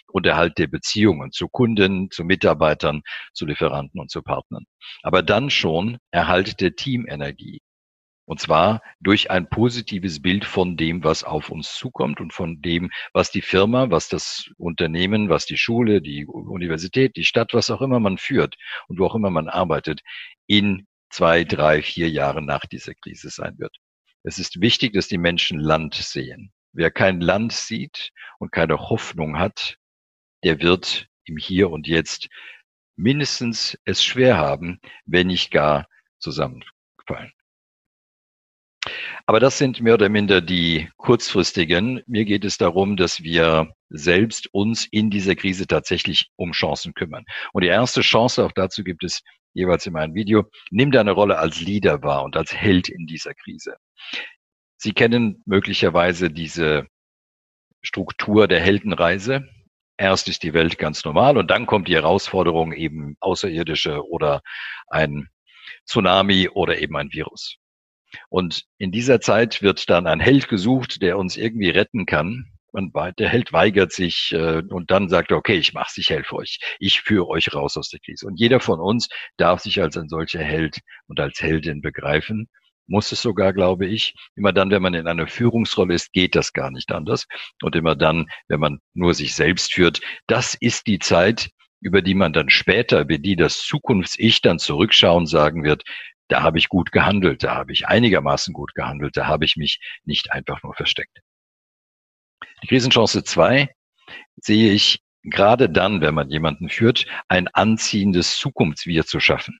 und 0.07 0.25
Erhalt 0.25 0.57
der 0.57 0.67
Beziehungen 0.67 1.31
zu 1.31 1.49
Kunden, 1.49 2.09
zu 2.09 2.23
Mitarbeitern, 2.23 3.01
zu 3.33 3.45
Lieferanten 3.45 3.99
und 3.99 4.09
zu 4.09 4.21
Partnern. 4.21 4.63
Aber 5.03 5.23
dann 5.23 5.49
schon 5.49 5.97
Erhalt 6.11 6.61
der 6.61 6.75
Teamenergie. 6.75 7.59
Und 8.25 8.39
zwar 8.39 8.81
durch 8.99 9.29
ein 9.29 9.49
positives 9.49 10.21
Bild 10.21 10.45
von 10.45 10.77
dem, 10.77 11.03
was 11.03 11.23
auf 11.23 11.49
uns 11.49 11.73
zukommt 11.75 12.21
und 12.21 12.33
von 12.33 12.61
dem, 12.61 12.89
was 13.13 13.31
die 13.31 13.41
Firma, 13.41 13.89
was 13.89 14.09
das 14.09 14.49
Unternehmen, 14.57 15.29
was 15.29 15.45
die 15.45 15.57
Schule, 15.57 16.01
die 16.01 16.25
Universität, 16.25 17.15
die 17.17 17.23
Stadt, 17.23 17.53
was 17.53 17.69
auch 17.71 17.81
immer 17.81 17.99
man 17.99 18.17
führt 18.17 18.55
und 18.87 18.99
wo 18.99 19.05
auch 19.05 19.15
immer 19.15 19.29
man 19.29 19.47
arbeitet, 19.49 20.01
in 20.45 20.87
zwei, 21.09 21.43
drei, 21.43 21.81
vier 21.81 22.09
Jahren 22.09 22.45
nach 22.45 22.65
dieser 22.65 22.93
Krise 22.95 23.29
sein 23.29 23.57
wird. 23.59 23.75
Es 24.23 24.39
ist 24.39 24.61
wichtig, 24.61 24.93
dass 24.93 25.07
die 25.07 25.17
Menschen 25.17 25.59
Land 25.59 25.95
sehen. 25.95 26.51
Wer 26.73 26.91
kein 26.91 27.21
Land 27.21 27.53
sieht 27.53 28.11
und 28.39 28.51
keine 28.51 28.77
Hoffnung 28.89 29.39
hat, 29.39 29.77
der 30.43 30.61
wird 30.61 31.07
im 31.25 31.37
Hier 31.37 31.69
und 31.69 31.87
Jetzt 31.87 32.27
mindestens 32.95 33.77
es 33.85 34.03
schwer 34.03 34.37
haben, 34.37 34.79
wenn 35.05 35.27
nicht 35.27 35.51
gar 35.51 35.87
zusammenfallen. 36.19 37.31
Aber 39.25 39.39
das 39.39 39.57
sind 39.57 39.81
mehr 39.81 39.95
oder 39.95 40.09
minder 40.09 40.39
die 40.41 40.89
kurzfristigen. 40.95 42.01
Mir 42.07 42.25
geht 42.25 42.45
es 42.45 42.57
darum, 42.57 42.95
dass 42.95 43.23
wir 43.23 43.73
selbst 43.89 44.53
uns 44.53 44.85
in 44.89 45.09
dieser 45.09 45.35
Krise 45.35 45.67
tatsächlich 45.67 46.29
um 46.37 46.53
Chancen 46.53 46.93
kümmern. 46.93 47.25
Und 47.51 47.63
die 47.63 47.69
erste 47.69 48.01
Chance, 48.01 48.45
auch 48.45 48.53
dazu 48.53 48.83
gibt 48.83 49.03
es 49.03 49.21
jeweils 49.57 49.85
in 49.87 49.93
meinem 49.93 50.13
Video, 50.13 50.45
nimm 50.69 50.91
deine 50.91 51.11
Rolle 51.11 51.39
als 51.39 51.59
Leader 51.59 52.03
wahr 52.03 52.23
und 52.23 52.37
als 52.37 52.53
Held 52.53 52.89
in 52.89 53.07
dieser 53.07 53.33
Krise. 53.33 53.77
Sie 54.77 54.93
kennen 54.93 55.41
möglicherweise 55.45 56.29
diese 56.29 56.87
Struktur 57.81 58.47
der 58.47 58.59
Heldenreise. 58.61 59.49
Erst 59.97 60.27
ist 60.27 60.43
die 60.43 60.53
Welt 60.53 60.77
ganz 60.77 61.03
normal 61.03 61.37
und 61.37 61.49
dann 61.49 61.65
kommt 61.65 61.87
die 61.87 61.95
Herausforderung 61.95 62.71
eben 62.71 63.17
außerirdische 63.19 64.07
oder 64.07 64.41
ein 64.87 65.27
Tsunami 65.87 66.49
oder 66.49 66.77
eben 66.77 66.95
ein 66.95 67.11
Virus. 67.11 67.57
Und 68.29 68.65
in 68.77 68.91
dieser 68.91 69.19
Zeit 69.21 69.63
wird 69.63 69.89
dann 69.89 70.05
ein 70.05 70.19
Held 70.19 70.47
gesucht, 70.49 71.01
der 71.01 71.17
uns 71.17 71.35
irgendwie 71.35 71.69
retten 71.69 72.05
kann. 72.05 72.45
Und 72.77 72.93
der 73.17 73.29
Held 73.29 73.53
weigert 73.53 73.91
sich 73.91 74.31
äh, 74.33 74.61
und 74.69 74.91
dann 74.91 75.09
sagt 75.09 75.31
er, 75.31 75.37
okay, 75.37 75.55
ich 75.55 75.73
mach's, 75.73 75.97
ich 75.97 76.11
helfe 76.11 76.35
euch. 76.35 76.59
Ich 76.77 77.01
führe 77.01 77.27
euch 77.27 77.51
raus 77.51 77.75
aus 77.75 77.89
der 77.89 77.99
Krise. 77.99 78.27
Und 78.27 78.39
jeder 78.39 78.59
von 78.59 78.79
uns 78.79 79.09
darf 79.37 79.61
sich 79.61 79.81
als 79.81 79.97
ein 79.97 80.09
solcher 80.09 80.43
Held 80.43 80.81
und 81.07 81.19
als 81.19 81.41
Heldin 81.41 81.81
begreifen 81.81 82.47
muss 82.85 83.11
es 83.11 83.21
sogar, 83.21 83.51
glaube 83.51 83.87
ich. 83.87 84.13
Immer 84.35 84.53
dann, 84.53 84.69
wenn 84.69 84.83
man 84.83 84.93
in 84.93 85.07
einer 85.07 85.27
Führungsrolle 85.27 85.95
ist, 85.95 86.13
geht 86.13 86.35
das 86.35 86.53
gar 86.53 86.69
nicht 86.69 86.91
anders. 86.91 87.25
Und 87.63 87.75
immer 87.75 87.95
dann, 87.95 88.27
wenn 88.47 88.59
man 88.59 88.79
nur 88.93 89.15
sich 89.15 89.33
selbst 89.33 89.73
führt, 89.73 89.99
das 90.27 90.53
ist 90.53 90.85
die 90.85 90.99
Zeit, 90.99 91.49
über 91.81 92.03
die 92.03 92.13
man 92.13 92.31
dann 92.31 92.49
später, 92.49 93.01
über 93.01 93.17
die 93.17 93.35
das 93.35 93.57
Zukunfts-Ich 93.63 94.41
dann 94.41 94.59
zurückschauen 94.59 95.25
sagen 95.25 95.63
wird, 95.63 95.83
da 96.27 96.43
habe 96.43 96.59
ich 96.59 96.69
gut 96.69 96.91
gehandelt, 96.91 97.43
da 97.43 97.55
habe 97.55 97.73
ich 97.73 97.87
einigermaßen 97.87 98.53
gut 98.53 98.75
gehandelt, 98.75 99.17
da 99.17 99.25
habe 99.25 99.45
ich 99.45 99.55
mich 99.55 99.79
nicht 100.05 100.31
einfach 100.31 100.61
nur 100.61 100.75
versteckt. 100.75 101.21
Die 102.63 102.67
Krisenchance 102.67 103.23
zwei 103.23 103.69
sehe 104.37 104.71
ich 104.71 104.99
gerade 105.23 105.69
dann, 105.69 106.01
wenn 106.01 106.13
man 106.13 106.29
jemanden 106.29 106.69
führt, 106.69 107.05
ein 107.27 107.47
anziehendes 107.49 108.37
Zukunftswir 108.37 109.05
zu 109.05 109.19
schaffen. 109.19 109.59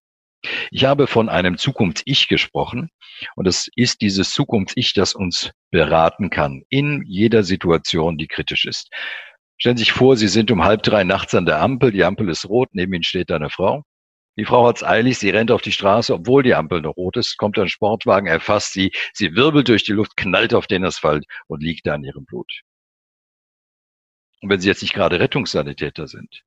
Ich 0.72 0.86
habe 0.86 1.07
von 1.07 1.29
einem 1.29 1.57
Zukunfts-Ich 1.57 2.27
gesprochen 2.27 2.89
und 3.36 3.48
es 3.48 3.69
ist 3.75 4.01
dieses 4.01 4.29
Zukunfts-Ich, 4.31 4.93
das 4.93 5.13
uns 5.13 5.51
beraten 5.72 6.29
kann 6.29 6.63
in 6.69 7.03
jeder 7.05 7.43
Situation, 7.43 8.17
die 8.17 8.27
kritisch 8.27 8.65
ist. 8.65 8.89
Stellen 9.57 9.77
Sie 9.77 9.84
sich 9.86 9.93
vor, 9.93 10.15
Sie 10.17 10.27
sind 10.27 10.51
um 10.51 10.63
halb 10.63 10.84
drei 10.84 11.03
nachts 11.03 11.34
an 11.36 11.46
der 11.46 11.62
Ampel, 11.62 11.91
die 11.91 12.03
Ampel 12.03 12.29
ist 12.29 12.48
rot, 12.48 12.69
neben 12.74 12.93
Ihnen 12.93 13.03
steht 13.03 13.31
eine 13.31 13.50
Frau 13.50 13.84
Die 14.38 14.46
Frau 14.46 14.67
hat's 14.67 14.84
eilig, 14.84 15.17
sie 15.17 15.31
rennt 15.31 15.51
auf 15.51 15.63
die 15.63 15.72
Straße, 15.72 16.13
obwohl 16.13 16.43
die 16.43 16.55
Ampel 16.55 16.81
noch 16.81 16.96
rot 16.98 17.17
ist, 17.17 17.38
kommt 17.38 17.57
ein 17.60 17.69
Sportwagen, 17.69 18.27
erfasst 18.27 18.74
sie, 18.74 18.91
sie 19.13 19.36
wirbelt 19.36 19.67
durch 19.69 19.84
die 19.84 19.93
Luft, 19.93 20.15
knallt 20.17 20.53
auf 20.53 20.67
den 20.67 20.86
Asphalt 20.86 21.25
und 21.48 21.63
liegt 21.63 21.88
da 21.88 21.96
in 21.96 22.03
ihrem 22.03 22.25
Blut. 22.25 22.62
Und 24.41 24.50
wenn 24.50 24.60
sie 24.60 24.67
jetzt 24.67 24.82
nicht 24.82 24.94
gerade 24.94 25.20
Rettungssanitäter 25.20 26.08
sind, 26.08 26.44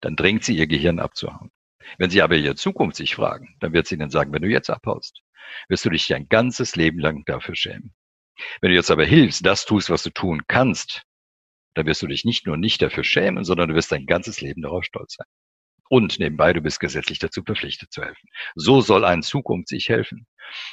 dann 0.00 0.16
drängt 0.16 0.44
sie 0.44 0.56
ihr 0.56 0.66
Gehirn 0.66 0.98
abzuhauen. 0.98 1.50
Wenn 1.96 2.10
sie 2.10 2.22
aber 2.22 2.36
ihre 2.36 2.54
Zukunft 2.54 2.96
sich 2.96 3.14
fragen, 3.14 3.56
dann 3.60 3.72
wird 3.72 3.86
sie 3.86 3.94
ihnen 3.94 4.10
sagen, 4.10 4.32
wenn 4.32 4.42
du 4.42 4.48
jetzt 4.48 4.68
abhaust, 4.68 5.22
wirst 5.68 5.84
du 5.84 5.90
dich 5.90 6.06
dein 6.06 6.28
ganzes 6.28 6.76
Leben 6.76 6.98
lang 6.98 7.24
dafür 7.24 7.54
schämen. 7.54 7.94
Wenn 8.60 8.70
du 8.70 8.76
jetzt 8.76 8.90
aber 8.90 9.04
hilfst, 9.04 9.44
das 9.44 9.64
tust, 9.64 9.90
was 9.90 10.02
du 10.02 10.10
tun 10.10 10.42
kannst, 10.46 11.04
dann 11.74 11.86
wirst 11.86 12.02
du 12.02 12.06
dich 12.06 12.24
nicht 12.24 12.46
nur 12.46 12.56
nicht 12.56 12.82
dafür 12.82 13.04
schämen, 13.04 13.44
sondern 13.44 13.70
du 13.70 13.74
wirst 13.74 13.90
dein 13.90 14.06
ganzes 14.06 14.40
Leben 14.40 14.62
darauf 14.62 14.84
stolz 14.84 15.14
sein. 15.14 15.26
Und 15.88 16.18
nebenbei, 16.18 16.52
du 16.52 16.60
bist 16.60 16.80
gesetzlich 16.80 17.18
dazu 17.18 17.42
verpflichtet 17.42 17.92
zu 17.92 18.02
helfen. 18.02 18.28
So 18.54 18.80
soll 18.80 19.04
ein 19.04 19.22
Zukunft 19.22 19.68
sich 19.68 19.88
helfen. 19.88 20.26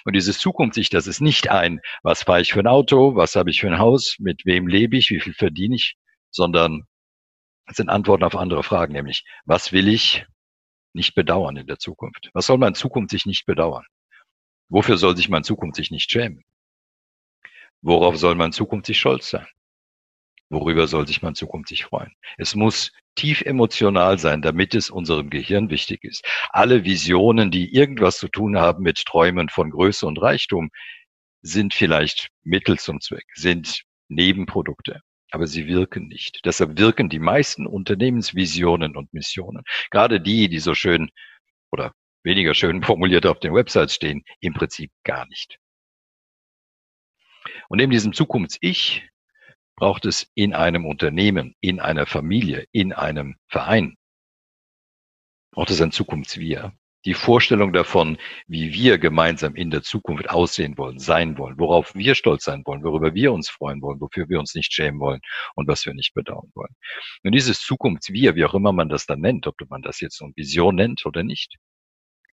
Und 0.03 0.13
dieses 0.13 0.39
Zukunft 0.39 0.75
sich, 0.75 0.89
das 0.89 1.07
ist 1.07 1.22
nicht 1.22 1.50
ein, 1.50 1.79
was 2.03 2.24
fahre 2.24 2.41
ich 2.41 2.53
für 2.53 2.60
ein 2.60 2.67
Auto, 2.67 3.15
was 3.15 3.36
habe 3.36 3.50
ich 3.50 3.62
für 3.62 3.67
ein 3.67 3.79
Haus, 3.79 4.17
mit 4.19 4.45
wem 4.45 4.67
lebe 4.67 4.98
ich, 4.98 5.10
wie 5.10 5.19
viel 5.19 5.34
verdiene 5.34 5.75
ich, 5.75 5.95
sondern 6.31 6.84
es 7.67 7.77
sind 7.77 7.89
Antworten 7.89 8.24
auf 8.24 8.36
andere 8.36 8.63
Fragen, 8.63 8.93
nämlich, 8.93 9.24
was 9.45 9.72
will 9.72 9.88
ich 9.88 10.25
nicht 10.93 11.15
bedauern 11.15 11.57
in 11.57 11.67
der 11.67 11.79
Zukunft? 11.79 12.29
Was 12.34 12.45
soll 12.45 12.57
mein 12.57 12.75
Zukunft 12.75 13.12
sich 13.12 13.25
nicht 13.25 13.45
bedauern? 13.45 13.86
Wofür 14.69 14.98
soll 14.98 15.15
sich 15.15 15.29
mein 15.29 15.43
Zukunft 15.43 15.75
sich 15.75 15.91
nicht 15.91 16.10
schämen? 16.10 16.43
Worauf 17.81 18.17
soll 18.17 18.36
mein 18.36 18.51
Zukunft 18.51 18.88
sich 18.88 19.00
stolz 19.00 19.29
sein? 19.29 19.48
Worüber 20.55 20.88
soll 20.88 21.05
sich 21.05 21.21
mein 21.21 21.35
Zukunft 21.35 21.67
sich 21.67 21.83
freuen? 21.83 22.13
Es 22.38 22.55
muss 22.55 22.93
tief 23.15 23.41
emotional 23.41 24.17
sein, 24.17 24.41
damit 24.41 24.74
es 24.74 24.89
unserem 24.89 25.29
Gehirn 25.29 25.69
wichtig 25.69 26.05
ist. 26.05 26.25
Alle 26.50 26.85
Visionen, 26.85 27.51
die 27.51 27.75
irgendwas 27.75 28.19
zu 28.19 28.29
tun 28.29 28.57
haben 28.57 28.81
mit 28.81 29.03
Träumen 29.03 29.50
von 29.50 29.69
Größe 29.69 30.07
und 30.07 30.21
Reichtum, 30.21 30.69
sind 31.41 31.74
vielleicht 31.74 32.29
Mittel 32.43 32.79
zum 32.79 33.01
Zweck, 33.01 33.25
sind 33.33 33.83
Nebenprodukte, 34.07 35.01
aber 35.29 35.45
sie 35.45 35.67
wirken 35.67 36.07
nicht. 36.07 36.39
Deshalb 36.45 36.79
wirken 36.79 37.09
die 37.09 37.19
meisten 37.19 37.67
Unternehmensvisionen 37.67 38.95
und 38.95 39.13
Missionen, 39.13 39.63
gerade 39.91 40.21
die, 40.21 40.47
die 40.47 40.59
so 40.59 40.74
schön 40.74 41.09
oder 41.69 41.91
weniger 42.24 42.53
schön 42.53 42.81
formuliert 42.81 43.25
auf 43.25 43.41
den 43.41 43.53
Websites 43.53 43.95
stehen, 43.95 44.24
im 44.39 44.53
Prinzip 44.53 44.89
gar 45.03 45.27
nicht. 45.27 45.57
Und 47.67 47.79
neben 47.79 47.91
diesem 47.91 48.13
Zukunfts-Ich 48.13 49.03
braucht 49.75 50.05
es 50.05 50.32
in 50.36 50.53
einem 50.53 50.86
Unternehmen, 50.86 51.55
in 51.62 51.79
einer 51.79 52.05
Familie, 52.05 52.65
in 52.72 52.94
einem 52.94 53.36
Verein, 53.48 53.96
braucht 55.51 55.70
es 55.70 55.82
ein 55.82 55.91
Zukunftswir. 55.91 56.74
Die 57.05 57.13
Vorstellung 57.13 57.72
davon, 57.72 58.17
wie 58.48 58.74
wir 58.74 58.98
gemeinsam 58.98 59.55
in 59.55 59.70
der 59.70 59.84
Zukunft 59.84 60.27
aussehen 60.29 60.75
wollen, 60.77 60.98
sein 60.98 61.38
wollen, 61.38 61.60
worauf 61.60 61.94
wir 61.94 62.15
stolz 62.15 62.46
sein 62.46 62.63
wollen, 62.65 62.84
worüber 62.84 63.13
wir 63.13 63.32
uns 63.32 63.48
freuen 63.48 63.79
wollen, 63.82 64.01
wofür 64.01 64.27
wir 64.27 64.39
uns 64.39 64.55
nicht 64.55 64.74
schämen 64.74 65.00
wollen 65.00 65.22
und 65.53 65.67
was 65.67 65.86
wir 65.86 65.94
nicht 65.94 66.15
bedauern 66.15 66.51
wollen. 66.55 66.75
Und 67.24 67.34
dieses 67.34 67.62
Zukunftswir, 67.62 68.36
wie 68.36 68.44
auch 68.46 68.55
immer 68.55 68.72
man 68.72 68.89
das 68.89 69.05
dann 69.05 69.20
nennt, 69.20 69.46
ob 69.46 69.55
man 69.70 69.84
das 69.84 70.00
jetzt 70.01 70.17
so 70.17 70.25
eine 70.25 70.34
Vision 70.36 70.75
nennt 70.75 71.05
oder 71.05 71.22
nicht, 71.22 71.58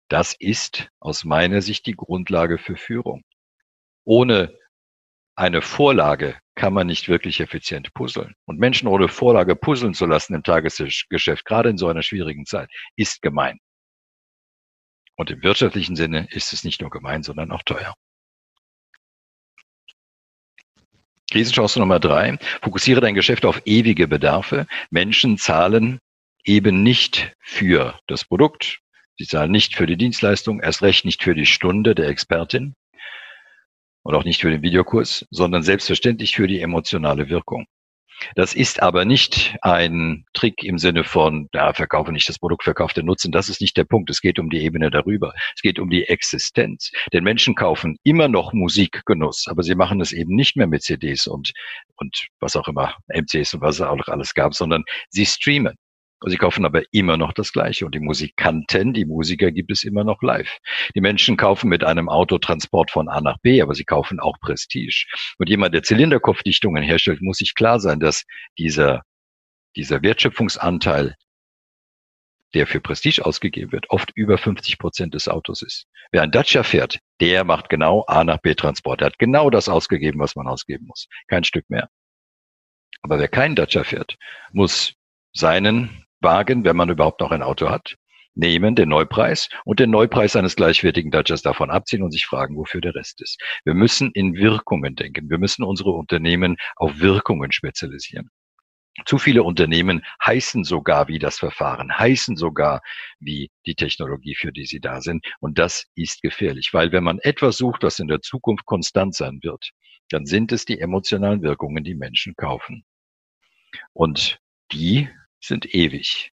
das 0.08 0.36
ist 0.40 0.90
aus 1.02 1.26
meiner 1.26 1.62
Sicht 1.62 1.86
die 1.86 1.96
Grundlage 1.96 2.58
für 2.58 2.78
Führung. 2.78 3.24
Ohne 4.06 4.58
eine 5.36 5.62
Vorlage 5.62 6.40
kann 6.62 6.74
man 6.74 6.86
nicht 6.86 7.10
wirklich 7.10 7.40
effizient 7.40 7.92
puzzeln. 7.96 8.36
Und 8.46 8.60
Menschen 8.60 8.88
ohne 8.88 9.08
Vorlage 9.08 9.56
puzzeln 9.56 9.96
zu 9.96 10.06
lassen 10.06 10.36
im 10.36 10.44
Tagesgeschäft, 10.44 11.44
gerade 11.44 11.70
in 11.70 11.80
so 11.80 11.88
einer 11.88 12.04
schwierigen 12.04 12.46
Zeit, 12.46 12.70
ist 12.96 13.24
gemein. 13.24 13.58
Und 15.16 15.32
im 15.32 15.42
wirtschaftlichen 15.42 15.96
Sinne 15.96 16.28
ist 16.30 16.54
es 16.54 16.64
nicht 16.64 16.80
nur 16.80 16.92
gemein, 16.92 17.24
sondern 17.24 17.52
auch 17.52 17.64
teuer. 17.64 17.96
Krisenchance 21.32 21.80
Nummer 21.80 22.00
drei. 22.00 22.38
Fokussiere 22.62 23.02
dein 23.02 23.16
Geschäft 23.16 23.44
auf 23.46 23.64
ewige 23.66 24.08
Bedarfe. 24.08 24.68
Menschen 24.92 25.40
zahlen 25.40 26.00
eben 26.44 26.84
nicht 26.84 27.36
für 27.40 28.00
das 28.06 28.24
Produkt. 28.24 28.82
Sie 29.18 29.26
zahlen 29.26 29.52
nicht 29.52 29.76
für 29.76 29.88
die 29.88 29.98
Dienstleistung, 29.98 30.60
erst 30.60 30.84
recht 30.84 31.06
nicht 31.06 31.24
für 31.24 31.34
die 31.34 31.48
Stunde 31.48 31.96
der 31.96 32.08
Expertin 32.10 32.76
und 34.04 34.16
auch 34.16 34.24
nicht 34.24 34.42
für 34.42 34.52
den 34.52 34.62
Videokurs, 34.62 35.26
sondern 35.32 35.64
selbstverständlich 35.64 36.36
für 36.36 36.48
die 36.48 36.62
emotionale 36.62 37.30
Wirkung. 37.30 37.68
Das 38.36 38.54
ist 38.54 38.82
aber 38.82 39.06
nicht 39.06 39.56
ein 39.62 40.26
Trick 40.34 40.64
im 40.64 40.78
Sinne 40.78 41.04
von, 41.04 41.50
ja, 41.54 41.74
verkaufe 41.74 42.12
nicht 42.12 42.30
das 42.30 42.40
Produkt, 42.40 42.64
verkaufe 42.64 42.94
den 42.94 43.06
Nutzen. 43.06 43.32
Das 43.32 43.50
ist 43.50 43.62
nicht 43.62 43.76
der 43.78 43.84
Punkt. 43.84 44.10
Es 44.10 44.22
geht 44.22 44.40
um 44.40 44.50
die 44.50 44.62
Ebene 44.62 44.92
darüber. 44.92 45.34
Es 45.56 45.62
geht 45.62 45.80
um 45.80 45.90
die 45.90 46.04
Existenz. 46.04 46.92
Denn 47.14 47.24
Menschen 47.24 47.56
kaufen 47.56 47.98
immer 48.04 48.28
noch 48.28 48.54
Musikgenuss, 48.54 49.48
aber 49.48 49.64
sie 49.64 49.76
machen 49.76 50.02
es 50.02 50.12
eben 50.12 50.36
nicht 50.36 50.56
mehr 50.56 50.68
mit 50.68 50.84
CDs 50.84 51.28
und, 51.28 51.52
und 51.96 52.28
was 52.40 52.56
auch 52.56 52.68
immer, 52.68 52.96
MCs 53.08 53.56
und 53.56 53.62
was 53.62 53.82
auch 53.82 54.08
alles 54.08 54.34
gab, 54.34 54.54
sondern 54.54 54.84
sie 55.10 55.26
streamen. 55.26 55.76
Sie 56.28 56.38
kaufen 56.38 56.66
aber 56.66 56.84
immer 56.92 57.18
noch 57.18 57.34
das 57.34 57.52
Gleiche. 57.52 57.86
Und 57.86 57.96
die 57.96 58.00
Musikanten, 58.00 58.94
die 58.94 59.06
Musiker 59.06 59.52
gibt 59.52 59.72
es 59.72 59.84
immer 59.84 60.04
noch 60.04 60.22
live. 60.22 60.60
Die 60.94 61.02
Menschen 61.02 61.36
kaufen 61.36 61.68
mit 61.68 61.84
einem 61.84 62.10
Autotransport 62.10 62.92
von 62.92 63.10
A 63.10 63.22
nach 63.22 63.40
B, 63.40 63.62
aber 63.62 63.74
sie 63.74 63.86
kaufen 63.86 64.20
auch 64.20 64.40
Prestige. 64.40 65.06
Und 65.40 65.50
jemand, 65.50 65.74
der 65.74 65.82
Zylinderkopfdichtungen 65.82 66.84
herstellt, 66.84 67.22
muss 67.22 67.38
sich 67.38 67.56
klar 67.56 67.80
sein, 67.80 68.00
dass 68.00 68.24
dieser, 68.60 69.02
dieser 69.76 70.04
Wertschöpfungsanteil, 70.04 71.16
der 72.54 72.68
für 72.68 72.82
Prestige 72.82 73.26
ausgegeben 73.26 73.72
wird, 73.72 73.90
oft 73.90 74.12
über 74.14 74.38
50 74.38 74.78
Prozent 74.78 75.14
des 75.16 75.28
Autos 75.28 75.64
ist. 75.64 75.88
Wer 76.12 76.22
ein 76.22 76.32
Dacia 76.32 76.62
fährt, 76.64 77.00
der 77.20 77.46
macht 77.46 77.70
genau 77.70 78.04
A 78.08 78.24
nach 78.24 78.40
B 78.40 78.54
Transport. 78.54 79.02
Er 79.02 79.08
hat 79.08 79.18
genau 79.18 79.50
das 79.50 79.70
ausgegeben, 79.70 80.20
was 80.20 80.36
man 80.36 80.48
ausgeben 80.48 80.86
muss. 80.86 81.08
Kein 81.28 81.46
Stück 81.46 81.68
mehr. 81.70 81.90
Aber 83.02 83.18
wer 83.18 83.30
keinen 83.30 83.56
Dacia 83.56 83.84
fährt, 83.84 84.18
muss 84.52 84.94
seinen 85.34 86.06
Wagen, 86.22 86.64
wenn 86.66 86.76
man 86.76 86.90
überhaupt 86.90 87.22
noch 87.22 87.32
ein 87.32 87.44
Auto 87.44 87.70
hat, 87.70 87.96
nehmen, 88.34 88.76
den 88.76 88.90
Neupreis 88.90 89.50
und 89.66 89.80
den 89.80 89.90
Neupreis 89.90 90.36
eines 90.36 90.56
gleichwertigen 90.56 91.12
Dodgers 91.12 91.42
davon 91.42 91.70
abziehen 91.70 92.04
und 92.04 92.12
sich 92.12 92.26
fragen, 92.26 92.56
wofür 92.56 92.82
der 92.82 92.96
Rest 92.96 93.22
ist. 93.22 93.42
Wir 93.66 93.74
müssen 93.74 94.12
in 94.14 94.36
Wirkungen 94.36 94.96
denken. 94.96 95.30
Wir 95.30 95.38
müssen 95.38 95.64
unsere 95.64 95.92
Unternehmen 95.92 96.58
auf 96.76 97.00
Wirkungen 97.00 97.52
spezialisieren. 97.52 98.30
Zu 99.06 99.18
viele 99.18 99.44
Unternehmen 99.44 100.04
heißen 100.26 100.66
sogar 100.66 101.08
wie 101.08 101.18
das 101.18 101.40
Verfahren, 101.40 101.98
heißen 101.98 102.36
sogar 102.36 102.82
wie 103.20 103.50
die 103.66 103.76
Technologie, 103.76 104.36
für 104.36 104.52
die 104.52 104.66
sie 104.66 104.82
da 104.82 105.02
sind. 105.02 105.26
Und 105.40 105.60
das 105.60 105.86
ist 105.96 106.22
gefährlich, 106.22 106.74
weil 106.74 106.92
wenn 106.92 107.04
man 107.04 107.20
etwas 107.20 107.58
sucht, 107.58 107.84
was 107.84 108.00
in 108.00 108.08
der 108.08 108.22
Zukunft 108.22 108.66
konstant 108.66 109.16
sein 109.16 109.40
wird, 109.44 109.72
dann 110.10 110.26
sind 110.26 110.52
es 110.52 110.66
die 110.66 110.80
emotionalen 110.80 111.42
Wirkungen, 111.42 111.86
die 111.86 111.96
Menschen 111.96 112.36
kaufen. 112.36 112.84
Und 113.94 114.40
die 114.74 115.10
sind 115.42 115.74
ewig. 115.74 116.32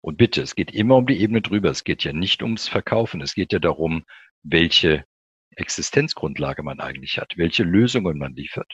Und 0.00 0.18
bitte, 0.18 0.42
es 0.42 0.54
geht 0.54 0.72
immer 0.72 0.96
um 0.96 1.06
die 1.06 1.20
Ebene 1.20 1.42
drüber. 1.42 1.70
Es 1.70 1.84
geht 1.84 2.04
ja 2.04 2.12
nicht 2.12 2.42
ums 2.42 2.68
Verkaufen. 2.68 3.20
Es 3.20 3.34
geht 3.34 3.52
ja 3.52 3.58
darum, 3.58 4.04
welche 4.42 5.04
Existenzgrundlage 5.56 6.62
man 6.62 6.80
eigentlich 6.80 7.18
hat, 7.18 7.34
welche 7.36 7.64
Lösungen 7.64 8.18
man 8.18 8.34
liefert. 8.34 8.72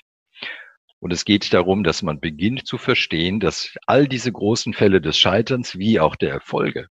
Und 0.99 1.13
es 1.13 1.25
geht 1.25 1.53
darum, 1.53 1.85
dass 1.85 2.03
man 2.03 2.21
beginnt 2.21 2.67
zu 2.67 2.79
verstehen, 2.79 3.41
dass 3.41 3.77
all 3.87 4.07
diese 4.07 4.31
großen 4.31 4.75
Fälle 4.75 5.01
des 5.01 5.19
Scheiterns 5.19 5.79
wie 5.79 5.99
auch 6.01 6.17
der 6.17 6.31
Erfolge 6.31 6.89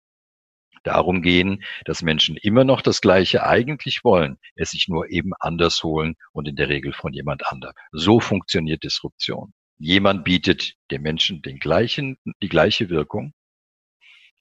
darum 0.85 1.23
gehen, 1.23 1.65
dass 1.85 2.03
Menschen 2.03 2.37
immer 2.37 2.65
noch 2.65 2.81
das 2.81 3.01
Gleiche 3.01 3.45
eigentlich 3.45 4.05
wollen, 4.05 4.39
es 4.55 4.71
sich 4.71 4.87
nur 4.87 5.11
eben 5.11 5.33
anders 5.41 5.83
holen 5.83 6.15
und 6.33 6.47
in 6.47 6.57
der 6.57 6.69
Regel 6.69 6.93
von 6.93 7.13
jemand 7.13 7.47
anderem. 7.47 7.75
So 7.91 8.21
funktioniert 8.21 8.85
Disruption. 8.85 9.53
Jemand 9.79 10.25
bietet 10.25 10.75
dem 10.91 11.03
Menschen 11.03 11.43
den 11.43 11.59
gleichen, 11.59 12.19
die 12.43 12.49
gleiche 12.49 12.89
Wirkung, 12.89 13.35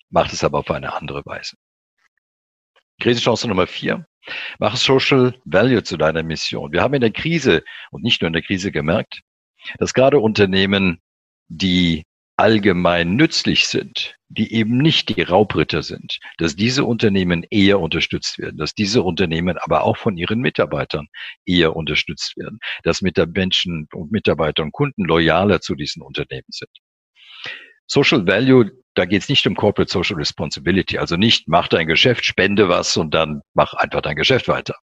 macht 0.10 0.32
es 0.34 0.44
aber 0.44 0.60
auf 0.60 0.72
eine 0.72 0.94
andere 0.94 1.26
Weise. 1.26 1.58
Krisenchance 3.00 3.48
Nummer 3.48 3.68
vier. 3.68 4.08
Mach 4.60 4.76
Social 4.78 5.40
Value 5.44 5.84
zu 5.84 5.98
deiner 5.98 6.24
Mission. 6.24 6.72
Wir 6.72 6.82
haben 6.82 6.94
in 6.94 7.02
der 7.02 7.12
Krise 7.12 7.64
und 7.92 8.04
nicht 8.04 8.22
nur 8.22 8.28
in 8.28 8.34
der 8.34 8.42
Krise 8.42 8.72
gemerkt, 8.72 9.22
dass 9.78 9.94
gerade 9.94 10.20
Unternehmen, 10.20 11.02
die 11.48 12.06
allgemein 12.38 13.16
nützlich 13.16 13.68
sind, 13.68 14.16
die 14.28 14.54
eben 14.54 14.78
nicht 14.78 15.16
die 15.16 15.22
Raubritter 15.22 15.84
sind, 15.84 16.20
dass 16.38 16.56
diese 16.56 16.84
Unternehmen 16.84 17.46
eher 17.50 17.80
unterstützt 17.80 18.38
werden, 18.40 18.58
dass 18.58 18.74
diese 18.74 19.04
Unternehmen 19.04 19.58
aber 19.58 19.84
auch 19.84 19.98
von 19.98 20.18
ihren 20.18 20.40
Mitarbeitern 20.42 21.08
eher 21.46 21.76
unterstützt 21.76 22.36
werden, 22.38 22.60
dass 22.84 23.02
Menschen 23.02 23.88
und 23.94 24.12
Mitarbeiter 24.12 24.64
und 24.64 24.74
Kunden 24.74 25.06
loyaler 25.06 25.62
zu 25.62 25.76
diesen 25.76 26.02
Unternehmen 26.02 26.48
sind. 26.50 26.72
Social 27.88 28.26
Value, 28.28 28.72
da 28.96 29.06
geht 29.06 29.22
es 29.22 29.30
nicht 29.30 29.46
um 29.48 29.56
Corporate 29.56 29.92
Social 29.92 30.16
Responsibility, 30.16 30.98
also 30.98 31.16
nicht 31.18 31.48
mach 31.48 31.68
dein 31.68 31.88
Geschäft, 31.88 32.26
spende 32.26 32.68
was 32.68 32.98
und 32.98 33.14
dann 33.14 33.42
mach 33.54 33.74
einfach 33.76 34.02
dein 34.02 34.16
Geschäft 34.16 34.48
weiter, 34.48 34.76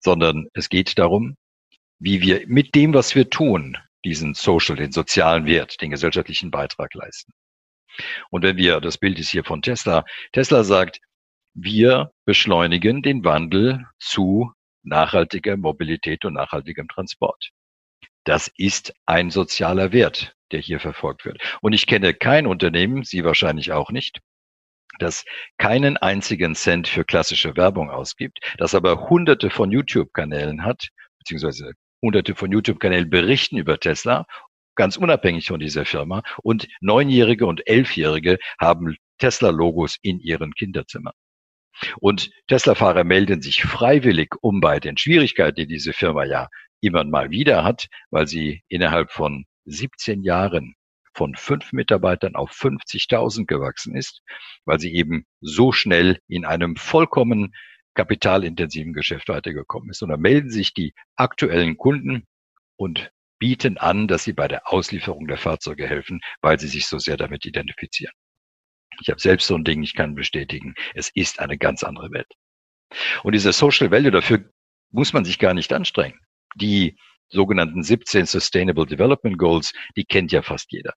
sondern 0.00 0.46
es 0.54 0.68
geht 0.68 0.98
darum, 0.98 1.36
wie 1.98 2.22
wir 2.22 2.44
mit 2.46 2.74
dem, 2.74 2.94
was 2.94 3.14
wir 3.14 3.28
tun, 3.28 3.76
diesen 4.04 4.34
Social, 4.34 4.76
den 4.76 4.92
sozialen 4.92 5.46
Wert, 5.46 5.80
den 5.80 5.90
gesellschaftlichen 5.90 6.50
Beitrag 6.50 6.94
leisten. 6.94 7.32
Und 8.30 8.42
wenn 8.42 8.56
wir, 8.56 8.80
das 8.80 8.98
Bild 8.98 9.18
ist 9.18 9.30
hier 9.30 9.44
von 9.44 9.62
Tesla, 9.62 10.04
Tesla 10.32 10.62
sagt, 10.64 11.00
wir 11.54 12.12
beschleunigen 12.24 13.02
den 13.02 13.24
Wandel 13.24 13.84
zu 13.98 14.52
nachhaltiger 14.84 15.56
Mobilität 15.56 16.24
und 16.24 16.34
nachhaltigem 16.34 16.88
Transport. 16.88 17.50
Das 18.24 18.50
ist 18.56 18.92
ein 19.06 19.30
sozialer 19.30 19.92
Wert, 19.92 20.34
der 20.52 20.60
hier 20.60 20.80
verfolgt 20.80 21.24
wird. 21.24 21.40
Und 21.60 21.72
ich 21.72 21.86
kenne 21.86 22.14
kein 22.14 22.46
Unternehmen, 22.46 23.04
Sie 23.04 23.24
wahrscheinlich 23.24 23.72
auch 23.72 23.90
nicht, 23.90 24.20
das 24.98 25.24
keinen 25.58 25.96
einzigen 25.96 26.54
Cent 26.54 26.88
für 26.88 27.04
klassische 27.04 27.56
Werbung 27.56 27.90
ausgibt, 27.90 28.40
das 28.58 28.74
aber 28.74 29.08
hunderte 29.08 29.50
von 29.50 29.70
YouTube-Kanälen 29.70 30.64
hat, 30.64 30.88
beziehungsweise 31.18 31.72
hunderte 32.02 32.34
von 32.34 32.52
YouTube-Kanälen 32.52 33.10
berichten 33.10 33.56
über 33.56 33.78
Tesla, 33.78 34.26
ganz 34.74 34.96
unabhängig 34.96 35.48
von 35.48 35.60
dieser 35.60 35.84
Firma. 35.84 36.22
Und 36.42 36.68
Neunjährige 36.80 37.46
und 37.46 37.66
Elfjährige 37.66 38.38
haben 38.58 38.96
Tesla-Logos 39.18 39.96
in 40.02 40.20
ihren 40.20 40.54
Kinderzimmern. 40.54 41.14
Und 42.00 42.30
Tesla-Fahrer 42.48 43.04
melden 43.04 43.42
sich 43.42 43.62
freiwillig 43.62 44.34
um 44.40 44.60
bei 44.60 44.80
den 44.80 44.96
Schwierigkeiten, 44.96 45.56
die 45.56 45.66
diese 45.66 45.92
Firma 45.92 46.24
ja 46.24 46.48
immer 46.80 47.04
mal 47.04 47.30
wieder 47.30 47.64
hat, 47.64 47.88
weil 48.10 48.26
sie 48.26 48.62
innerhalb 48.68 49.10
von 49.10 49.44
17 49.64 50.22
Jahren 50.22 50.74
von 51.14 51.34
fünf 51.34 51.72
Mitarbeitern 51.72 52.36
auf 52.36 52.50
50.000 52.52 53.46
gewachsen 53.46 53.96
ist, 53.96 54.22
weil 54.64 54.78
sie 54.78 54.94
eben 54.94 55.26
so 55.40 55.72
schnell 55.72 56.20
in 56.28 56.44
einem 56.44 56.76
vollkommen 56.76 57.54
kapitalintensiven 57.98 58.92
Geschäft 58.92 59.28
weitergekommen 59.28 59.90
ist. 59.90 60.02
Und 60.02 60.10
da 60.10 60.16
melden 60.16 60.50
sich 60.50 60.72
die 60.72 60.94
aktuellen 61.16 61.76
Kunden 61.76 62.28
und 62.76 63.10
bieten 63.40 63.76
an, 63.76 64.06
dass 64.06 64.22
sie 64.22 64.32
bei 64.32 64.46
der 64.46 64.72
Auslieferung 64.72 65.26
der 65.26 65.36
Fahrzeuge 65.36 65.88
helfen, 65.88 66.20
weil 66.40 66.60
sie 66.60 66.68
sich 66.68 66.86
so 66.86 66.98
sehr 66.98 67.16
damit 67.16 67.44
identifizieren. 67.44 68.14
Ich 69.00 69.10
habe 69.10 69.20
selbst 69.20 69.48
so 69.48 69.56
ein 69.56 69.64
Ding, 69.64 69.82
ich 69.82 69.94
kann 69.94 70.14
bestätigen, 70.14 70.74
es 70.94 71.10
ist 71.12 71.40
eine 71.40 71.58
ganz 71.58 71.82
andere 71.82 72.12
Welt. 72.12 72.32
Und 73.24 73.32
diese 73.32 73.52
Social 73.52 73.90
Value, 73.90 74.12
dafür 74.12 74.48
muss 74.90 75.12
man 75.12 75.24
sich 75.24 75.40
gar 75.40 75.52
nicht 75.52 75.72
anstrengen. 75.72 76.20
Die 76.54 76.96
sogenannten 77.30 77.82
17 77.82 78.26
Sustainable 78.26 78.86
Development 78.86 79.36
Goals, 79.36 79.72
die 79.96 80.04
kennt 80.04 80.30
ja 80.30 80.42
fast 80.42 80.70
jeder. 80.70 80.94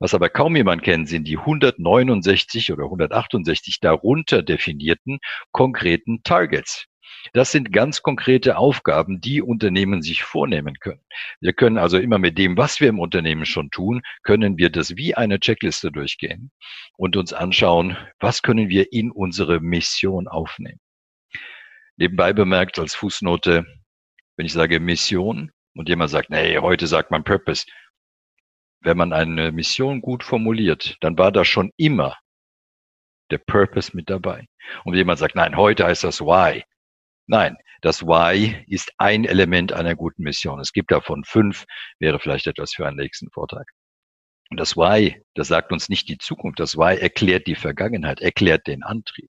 Was 0.00 0.14
aber 0.14 0.28
kaum 0.28 0.56
jemand 0.56 0.82
kennt, 0.82 1.08
sind 1.08 1.26
die 1.26 1.38
169 1.38 2.72
oder 2.72 2.84
168 2.84 3.80
darunter 3.80 4.42
definierten 4.42 5.18
konkreten 5.52 6.22
Targets. 6.22 6.86
Das 7.32 7.52
sind 7.52 7.72
ganz 7.72 8.02
konkrete 8.02 8.56
Aufgaben, 8.56 9.20
die 9.20 9.42
Unternehmen 9.42 10.02
sich 10.02 10.22
vornehmen 10.22 10.74
können. 10.80 11.00
Wir 11.40 11.52
können 11.52 11.78
also 11.78 11.98
immer 11.98 12.18
mit 12.18 12.38
dem, 12.38 12.56
was 12.56 12.80
wir 12.80 12.88
im 12.88 12.98
Unternehmen 12.98 13.44
schon 13.44 13.70
tun, 13.70 14.02
können 14.22 14.58
wir 14.58 14.70
das 14.70 14.96
wie 14.96 15.14
eine 15.14 15.40
Checkliste 15.40 15.90
durchgehen 15.90 16.50
und 16.96 17.16
uns 17.16 17.32
anschauen, 17.32 17.96
was 18.18 18.42
können 18.42 18.68
wir 18.68 18.92
in 18.92 19.10
unsere 19.10 19.60
Mission 19.60 20.28
aufnehmen. 20.28 20.80
Nebenbei 21.96 22.32
bemerkt 22.32 22.78
als 22.78 22.94
Fußnote, 22.94 23.66
wenn 24.36 24.46
ich 24.46 24.52
sage 24.52 24.78
Mission 24.78 25.50
und 25.74 25.88
jemand 25.88 26.10
sagt, 26.10 26.30
nee, 26.30 26.58
heute 26.58 26.86
sagt 26.86 27.10
man 27.10 27.24
Purpose, 27.24 27.66
wenn 28.80 28.96
man 28.96 29.12
eine 29.12 29.52
Mission 29.52 30.00
gut 30.00 30.22
formuliert, 30.22 30.96
dann 31.00 31.18
war 31.18 31.32
da 31.32 31.44
schon 31.44 31.72
immer 31.76 32.16
der 33.30 33.38
Purpose 33.38 33.94
mit 33.94 34.08
dabei. 34.08 34.46
Und 34.84 34.94
jemand 34.94 35.18
sagt, 35.18 35.34
nein, 35.34 35.56
heute 35.56 35.84
heißt 35.84 36.04
das 36.04 36.20
Why. 36.20 36.64
Nein, 37.26 37.56
das 37.82 38.02
Why 38.02 38.64
ist 38.66 38.92
ein 38.98 39.24
Element 39.24 39.72
einer 39.72 39.94
guten 39.94 40.22
Mission. 40.22 40.60
Es 40.60 40.72
gibt 40.72 40.90
davon 40.90 41.24
fünf, 41.24 41.64
wäre 41.98 42.18
vielleicht 42.18 42.46
etwas 42.46 42.72
für 42.72 42.86
einen 42.86 42.96
nächsten 42.96 43.30
Vortrag. 43.30 43.70
Und 44.50 44.58
das 44.58 44.76
Why, 44.76 45.22
das 45.34 45.48
sagt 45.48 45.72
uns 45.72 45.88
nicht 45.88 46.08
die 46.08 46.18
Zukunft. 46.18 46.58
Das 46.58 46.76
Why 46.76 46.98
erklärt 46.98 47.46
die 47.46 47.54
Vergangenheit, 47.54 48.20
erklärt 48.20 48.66
den 48.66 48.82
Antrieb. 48.82 49.28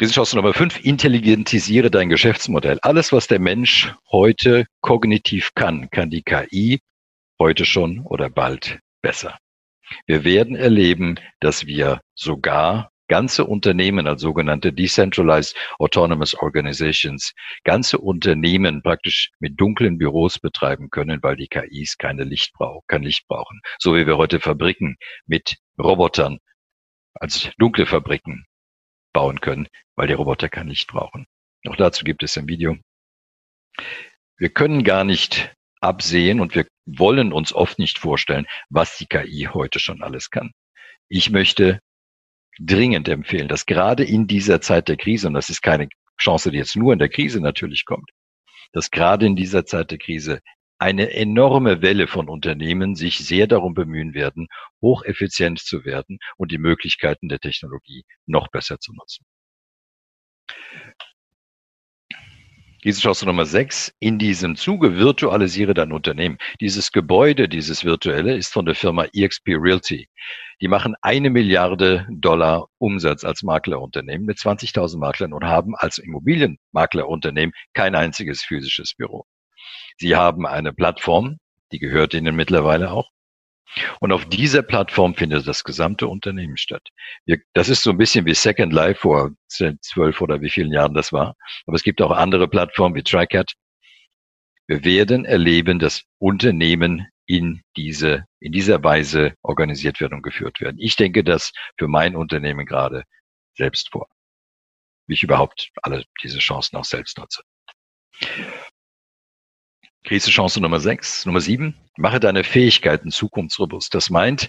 Krisenchance 0.00 0.34
Nummer 0.34 0.54
fünf, 0.54 0.82
intelligentisiere 0.82 1.90
dein 1.90 2.08
Geschäftsmodell. 2.08 2.78
Alles, 2.80 3.12
was 3.12 3.26
der 3.26 3.38
Mensch 3.38 3.94
heute 4.10 4.64
kognitiv 4.80 5.50
kann, 5.54 5.90
kann 5.90 6.08
die 6.08 6.22
KI 6.22 6.80
heute 7.38 7.66
schon 7.66 8.00
oder 8.06 8.30
bald 8.30 8.78
besser. 9.02 9.36
Wir 10.06 10.24
werden 10.24 10.56
erleben, 10.56 11.16
dass 11.40 11.66
wir 11.66 12.00
sogar 12.14 12.92
ganze 13.08 13.44
Unternehmen 13.44 14.06
als 14.06 14.22
sogenannte 14.22 14.72
Decentralized 14.72 15.54
Autonomous 15.78 16.34
Organizations, 16.34 17.34
ganze 17.64 17.98
Unternehmen 17.98 18.80
praktisch 18.82 19.28
mit 19.38 19.60
dunklen 19.60 19.98
Büros 19.98 20.38
betreiben 20.38 20.88
können, 20.88 21.22
weil 21.22 21.36
die 21.36 21.48
KIs 21.48 21.98
keine 21.98 22.24
Licht 22.24 22.54
brauchen, 22.54 22.80
kein 22.86 23.02
Licht 23.02 23.28
brauchen. 23.28 23.60
So 23.78 23.94
wie 23.94 24.06
wir 24.06 24.16
heute 24.16 24.40
Fabriken 24.40 24.96
mit 25.26 25.58
Robotern 25.78 26.38
als 27.12 27.50
dunkle 27.58 27.84
Fabriken 27.84 28.46
bauen 29.12 29.40
können, 29.40 29.68
weil 29.96 30.08
die 30.08 30.14
Roboter 30.14 30.48
kein 30.48 30.68
Licht 30.68 30.88
brauchen. 30.88 31.26
Auch 31.68 31.76
dazu 31.76 32.04
gibt 32.04 32.22
es 32.22 32.36
ein 32.36 32.48
Video. 32.48 32.76
Wir 34.38 34.48
können 34.50 34.84
gar 34.84 35.04
nicht 35.04 35.54
absehen 35.80 36.40
und 36.40 36.54
wir 36.54 36.66
wollen 36.86 37.32
uns 37.32 37.52
oft 37.52 37.78
nicht 37.78 37.98
vorstellen, 37.98 38.46
was 38.68 38.96
die 38.98 39.06
KI 39.06 39.48
heute 39.52 39.78
schon 39.78 40.02
alles 40.02 40.30
kann. 40.30 40.52
Ich 41.08 41.30
möchte 41.30 41.80
dringend 42.58 43.08
empfehlen, 43.08 43.48
dass 43.48 43.66
gerade 43.66 44.04
in 44.04 44.26
dieser 44.26 44.60
Zeit 44.60 44.88
der 44.88 44.96
Krise, 44.96 45.28
und 45.28 45.34
das 45.34 45.50
ist 45.50 45.62
keine 45.62 45.88
Chance, 46.20 46.50
die 46.50 46.58
jetzt 46.58 46.76
nur 46.76 46.92
in 46.92 46.98
der 46.98 47.08
Krise 47.08 47.40
natürlich 47.40 47.84
kommt, 47.84 48.10
dass 48.72 48.90
gerade 48.90 49.26
in 49.26 49.36
dieser 49.36 49.64
Zeit 49.64 49.90
der 49.90 49.98
Krise 49.98 50.40
eine 50.80 51.12
enorme 51.12 51.82
Welle 51.82 52.08
von 52.08 52.28
Unternehmen 52.28 52.94
sich 52.94 53.18
sehr 53.18 53.46
darum 53.46 53.74
bemühen 53.74 54.14
werden, 54.14 54.48
hocheffizient 54.80 55.58
zu 55.58 55.84
werden 55.84 56.18
und 56.38 56.50
die 56.52 56.58
Möglichkeiten 56.58 57.28
der 57.28 57.38
Technologie 57.38 58.04
noch 58.26 58.48
besser 58.48 58.78
zu 58.80 58.94
nutzen. 58.94 59.26
Chance 63.02 63.26
Nummer 63.26 63.44
6. 63.44 63.92
In 64.00 64.18
diesem 64.18 64.56
Zuge 64.56 64.96
virtualisiere 64.96 65.74
dein 65.74 65.92
Unternehmen. 65.92 66.38
Dieses 66.62 66.92
Gebäude, 66.92 67.46
dieses 67.46 67.84
virtuelle, 67.84 68.34
ist 68.34 68.50
von 68.50 68.64
der 68.64 68.74
Firma 68.74 69.04
EXP 69.12 69.48
Realty. 69.48 70.08
Die 70.62 70.68
machen 70.68 70.94
eine 71.02 71.28
Milliarde 71.28 72.06
Dollar 72.10 72.68
Umsatz 72.78 73.22
als 73.22 73.42
Maklerunternehmen 73.42 74.24
mit 74.24 74.38
20.000 74.38 74.96
Maklern 74.98 75.34
und 75.34 75.44
haben 75.44 75.74
als 75.76 75.98
Immobilienmaklerunternehmen 75.98 77.52
kein 77.74 77.94
einziges 77.94 78.42
physisches 78.42 78.94
Büro. 78.94 79.26
Sie 79.98 80.16
haben 80.16 80.46
eine 80.46 80.72
Plattform, 80.72 81.38
die 81.72 81.78
gehört 81.78 82.14
Ihnen 82.14 82.36
mittlerweile 82.36 82.90
auch. 82.90 83.10
Und 84.00 84.12
auf 84.12 84.26
dieser 84.26 84.62
Plattform 84.62 85.14
findet 85.14 85.46
das 85.46 85.62
gesamte 85.62 86.08
Unternehmen 86.08 86.56
statt. 86.56 86.88
Wir, 87.24 87.40
das 87.52 87.68
ist 87.68 87.82
so 87.82 87.90
ein 87.90 87.98
bisschen 87.98 88.26
wie 88.26 88.34
Second 88.34 88.72
Life 88.72 89.00
vor 89.00 89.30
zwölf 89.48 90.20
oder 90.20 90.40
wie 90.40 90.50
vielen 90.50 90.72
Jahren 90.72 90.94
das 90.94 91.12
war. 91.12 91.36
Aber 91.66 91.76
es 91.76 91.84
gibt 91.84 92.02
auch 92.02 92.10
andere 92.10 92.48
Plattformen 92.48 92.96
wie 92.96 93.02
TriCat. 93.02 93.52
Wir 94.66 94.84
werden 94.84 95.24
erleben, 95.24 95.78
dass 95.78 96.02
Unternehmen 96.18 97.06
in 97.26 97.62
diese, 97.76 98.24
in 98.40 98.50
dieser 98.50 98.82
Weise 98.82 99.34
organisiert 99.42 100.00
werden 100.00 100.14
und 100.14 100.22
geführt 100.22 100.60
werden. 100.60 100.78
Ich 100.80 100.96
denke 100.96 101.22
das 101.22 101.52
für 101.78 101.86
mein 101.86 102.16
Unternehmen 102.16 102.66
gerade 102.66 103.04
selbst 103.56 103.90
vor. 103.92 104.08
Wie 105.06 105.14
ich 105.14 105.22
überhaupt 105.22 105.70
alle 105.82 106.04
diese 106.22 106.38
Chancen 106.38 106.76
auch 106.76 106.84
selbst 106.84 107.18
nutze. 107.18 107.42
Krisechance 110.04 110.60
Nummer 110.60 110.80
sechs, 110.80 111.26
Nummer 111.26 111.40
sieben, 111.40 111.76
mache 111.96 112.20
deine 112.20 112.44
Fähigkeiten 112.44 113.10
zukunftsrobust. 113.10 113.94
Das 113.94 114.10
meint, 114.10 114.48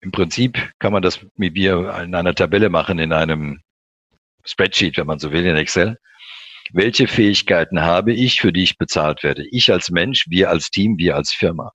im 0.00 0.12
Prinzip 0.12 0.72
kann 0.78 0.92
man 0.92 1.02
das 1.02 1.20
mit 1.34 1.54
mir 1.54 1.92
in 2.02 2.14
einer 2.14 2.34
Tabelle 2.34 2.68
machen, 2.68 2.98
in 2.98 3.12
einem 3.12 3.60
Spreadsheet, 4.44 4.96
wenn 4.96 5.06
man 5.06 5.18
so 5.18 5.32
will, 5.32 5.44
in 5.44 5.56
Excel. 5.56 5.98
Welche 6.72 7.08
Fähigkeiten 7.08 7.80
habe 7.80 8.12
ich, 8.12 8.40
für 8.40 8.52
die 8.52 8.62
ich 8.62 8.78
bezahlt 8.78 9.22
werde? 9.22 9.44
Ich 9.50 9.72
als 9.72 9.90
Mensch, 9.90 10.26
wir 10.28 10.50
als 10.50 10.70
Team, 10.70 10.98
wir 10.98 11.16
als 11.16 11.32
Firma. 11.32 11.72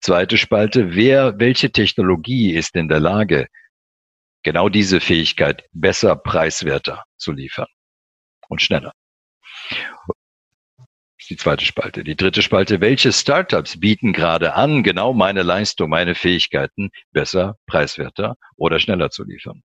Zweite 0.00 0.38
Spalte, 0.38 0.94
wer, 0.94 1.38
welche 1.38 1.70
Technologie 1.70 2.54
ist 2.54 2.74
in 2.74 2.88
der 2.88 3.00
Lage, 3.00 3.48
genau 4.42 4.68
diese 4.68 5.00
Fähigkeit 5.00 5.64
besser, 5.72 6.16
preiswerter 6.16 7.04
zu 7.18 7.32
liefern 7.32 7.68
und 8.48 8.62
schneller? 8.62 8.92
Die 11.28 11.36
zweite 11.36 11.64
Spalte. 11.64 12.04
Die 12.04 12.16
dritte 12.16 12.42
Spalte, 12.42 12.80
welche 12.80 13.12
Startups 13.12 13.80
bieten 13.80 14.12
gerade 14.12 14.54
an, 14.54 14.82
genau 14.82 15.12
meine 15.12 15.42
Leistung, 15.42 15.90
meine 15.90 16.14
Fähigkeiten 16.14 16.90
besser, 17.12 17.56
preiswerter 17.66 18.36
oder 18.56 18.80
schneller 18.80 19.10
zu 19.10 19.24
liefern? 19.24 19.62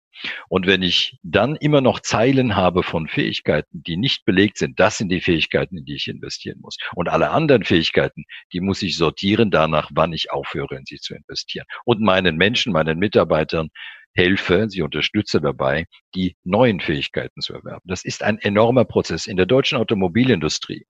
Und 0.50 0.66
wenn 0.66 0.82
ich 0.82 1.18
dann 1.24 1.56
immer 1.56 1.82
noch 1.82 2.00
Zeilen 2.00 2.56
habe 2.56 2.84
von 2.84 3.08
Fähigkeiten, 3.08 3.84
die 3.84 3.98
nicht 3.98 4.26
belegt 4.26 4.58
sind, 4.58 4.80
das 4.80 4.98
sind 4.98 5.10
die 5.10 5.22
Fähigkeiten, 5.22 5.78
in 5.78 5.86
die 5.86 5.96
ich 5.96 6.08
investieren 6.08 6.60
muss. 6.62 6.78
Und 6.96 7.10
alle 7.10 7.30
anderen 7.30 7.64
Fähigkeiten, 7.64 8.24
die 8.54 8.62
muss 8.62 8.82
ich 8.82 8.98
sortieren 8.98 9.52
danach, 9.52 9.92
wann 9.94 10.14
ich 10.14 10.32
aufhöre, 10.32 10.76
in 10.76 10.86
sie 10.86 10.98
zu 10.98 11.14
investieren. 11.14 11.66
Und 11.86 12.02
meinen 12.02 12.38
Menschen, 12.38 12.74
meinen 12.74 12.98
Mitarbeitern 12.98 13.70
helfe, 14.14 14.68
sie 14.70 14.82
unterstütze 14.82 15.40
dabei, 15.40 15.86
die 16.16 16.36
neuen 16.44 16.80
Fähigkeiten 16.80 17.42
zu 17.42 17.54
erwerben. 17.54 17.84
Das 17.86 18.04
ist 18.04 18.24
ein 18.24 18.40
enormer 18.40 18.86
Prozess. 18.86 19.28
In 19.28 19.38
der 19.38 19.46
deutschen 19.46 19.78
Automobilindustrie 19.78 20.88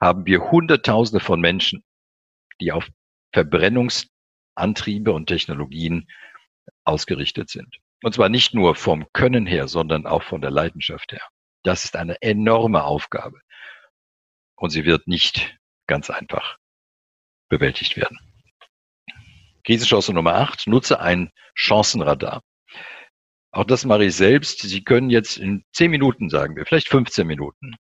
haben 0.00 0.26
wir 0.26 0.50
Hunderttausende 0.50 1.24
von 1.24 1.40
Menschen, 1.40 1.84
die 2.60 2.72
auf 2.72 2.88
Verbrennungsantriebe 3.32 5.12
und 5.12 5.26
Technologien 5.26 6.08
ausgerichtet 6.84 7.50
sind. 7.50 7.78
Und 8.02 8.14
zwar 8.14 8.28
nicht 8.28 8.54
nur 8.54 8.74
vom 8.74 9.06
Können 9.12 9.46
her, 9.46 9.68
sondern 9.68 10.06
auch 10.06 10.22
von 10.22 10.40
der 10.40 10.50
Leidenschaft 10.50 11.12
her. 11.12 11.26
Das 11.64 11.84
ist 11.84 11.96
eine 11.96 12.22
enorme 12.22 12.84
Aufgabe. 12.84 13.40
Und 14.56 14.70
sie 14.70 14.84
wird 14.84 15.06
nicht 15.06 15.56
ganz 15.86 16.10
einfach 16.10 16.58
bewältigt 17.48 17.96
werden. 17.96 18.18
Krisenchance 19.64 20.12
Nummer 20.12 20.34
8, 20.34 20.66
nutze 20.66 21.00
ein 21.00 21.30
Chancenradar. 21.54 22.42
Auch 23.50 23.64
das 23.64 23.84
mache 23.84 24.04
ich 24.04 24.14
selbst. 24.14 24.60
Sie 24.60 24.84
können 24.84 25.10
jetzt 25.10 25.38
in 25.38 25.64
10 25.72 25.90
Minuten, 25.90 26.28
sagen 26.28 26.56
wir, 26.56 26.66
vielleicht 26.66 26.88
15 26.88 27.26
Minuten, 27.26 27.76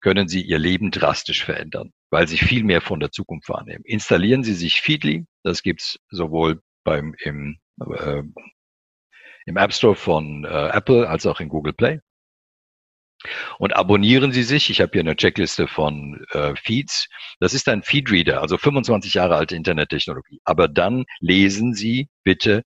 können 0.00 0.28
Sie 0.28 0.42
Ihr 0.42 0.58
Leben 0.58 0.90
drastisch 0.90 1.44
verändern, 1.44 1.92
weil 2.10 2.26
Sie 2.26 2.38
viel 2.38 2.64
mehr 2.64 2.80
von 2.80 3.00
der 3.00 3.10
Zukunft 3.10 3.48
wahrnehmen. 3.48 3.84
Installieren 3.84 4.42
Sie 4.44 4.54
sich 4.54 4.80
Feedly. 4.80 5.26
Das 5.42 5.62
gibt's 5.62 5.98
sowohl 6.10 6.62
beim, 6.84 7.14
im, 7.18 7.58
äh, 7.80 8.22
im 9.46 9.56
App 9.56 9.74
Store 9.74 9.94
von 9.94 10.44
äh, 10.44 10.68
Apple 10.68 11.08
als 11.08 11.26
auch 11.26 11.40
in 11.40 11.48
Google 11.48 11.74
Play. 11.74 12.00
Und 13.58 13.76
abonnieren 13.76 14.32
Sie 14.32 14.42
sich. 14.42 14.70
Ich 14.70 14.80
habe 14.80 14.92
hier 14.92 15.00
eine 15.00 15.16
Checkliste 15.16 15.68
von 15.68 16.24
äh, 16.30 16.54
Feeds. 16.56 17.08
Das 17.38 17.52
ist 17.52 17.68
ein 17.68 17.82
Feedreader, 17.82 18.40
also 18.40 18.56
25 18.56 19.14
Jahre 19.14 19.36
alte 19.36 19.56
Internettechnologie. 19.56 20.40
Aber 20.44 20.68
dann 20.68 21.04
lesen 21.20 21.74
Sie 21.74 22.08
bitte 22.24 22.64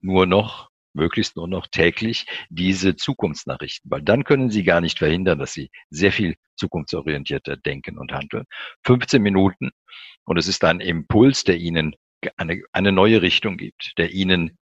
nur 0.00 0.26
noch, 0.26 0.70
möglichst 0.94 1.36
nur 1.36 1.48
noch 1.48 1.66
täglich 1.66 2.26
diese 2.48 2.96
Zukunftsnachrichten, 2.96 3.90
weil 3.90 4.02
dann 4.02 4.24
können 4.24 4.50
Sie 4.50 4.64
gar 4.64 4.80
nicht 4.80 4.98
verhindern, 4.98 5.38
dass 5.38 5.52
Sie 5.52 5.70
sehr 5.90 6.12
viel 6.12 6.36
zukunftsorientierter 6.56 7.56
denken 7.56 7.98
und 7.98 8.12
handeln. 8.12 8.44
15 8.84 9.20
Minuten 9.20 9.70
und 10.24 10.38
es 10.38 10.48
ist 10.48 10.64
ein 10.64 10.80
Impuls, 10.80 11.44
der 11.44 11.56
Ihnen 11.56 11.94
eine, 12.36 12.62
eine 12.72 12.92
neue 12.92 13.22
Richtung 13.22 13.56
gibt, 13.56 13.92
der 13.98 14.12
Ihnen 14.12 14.58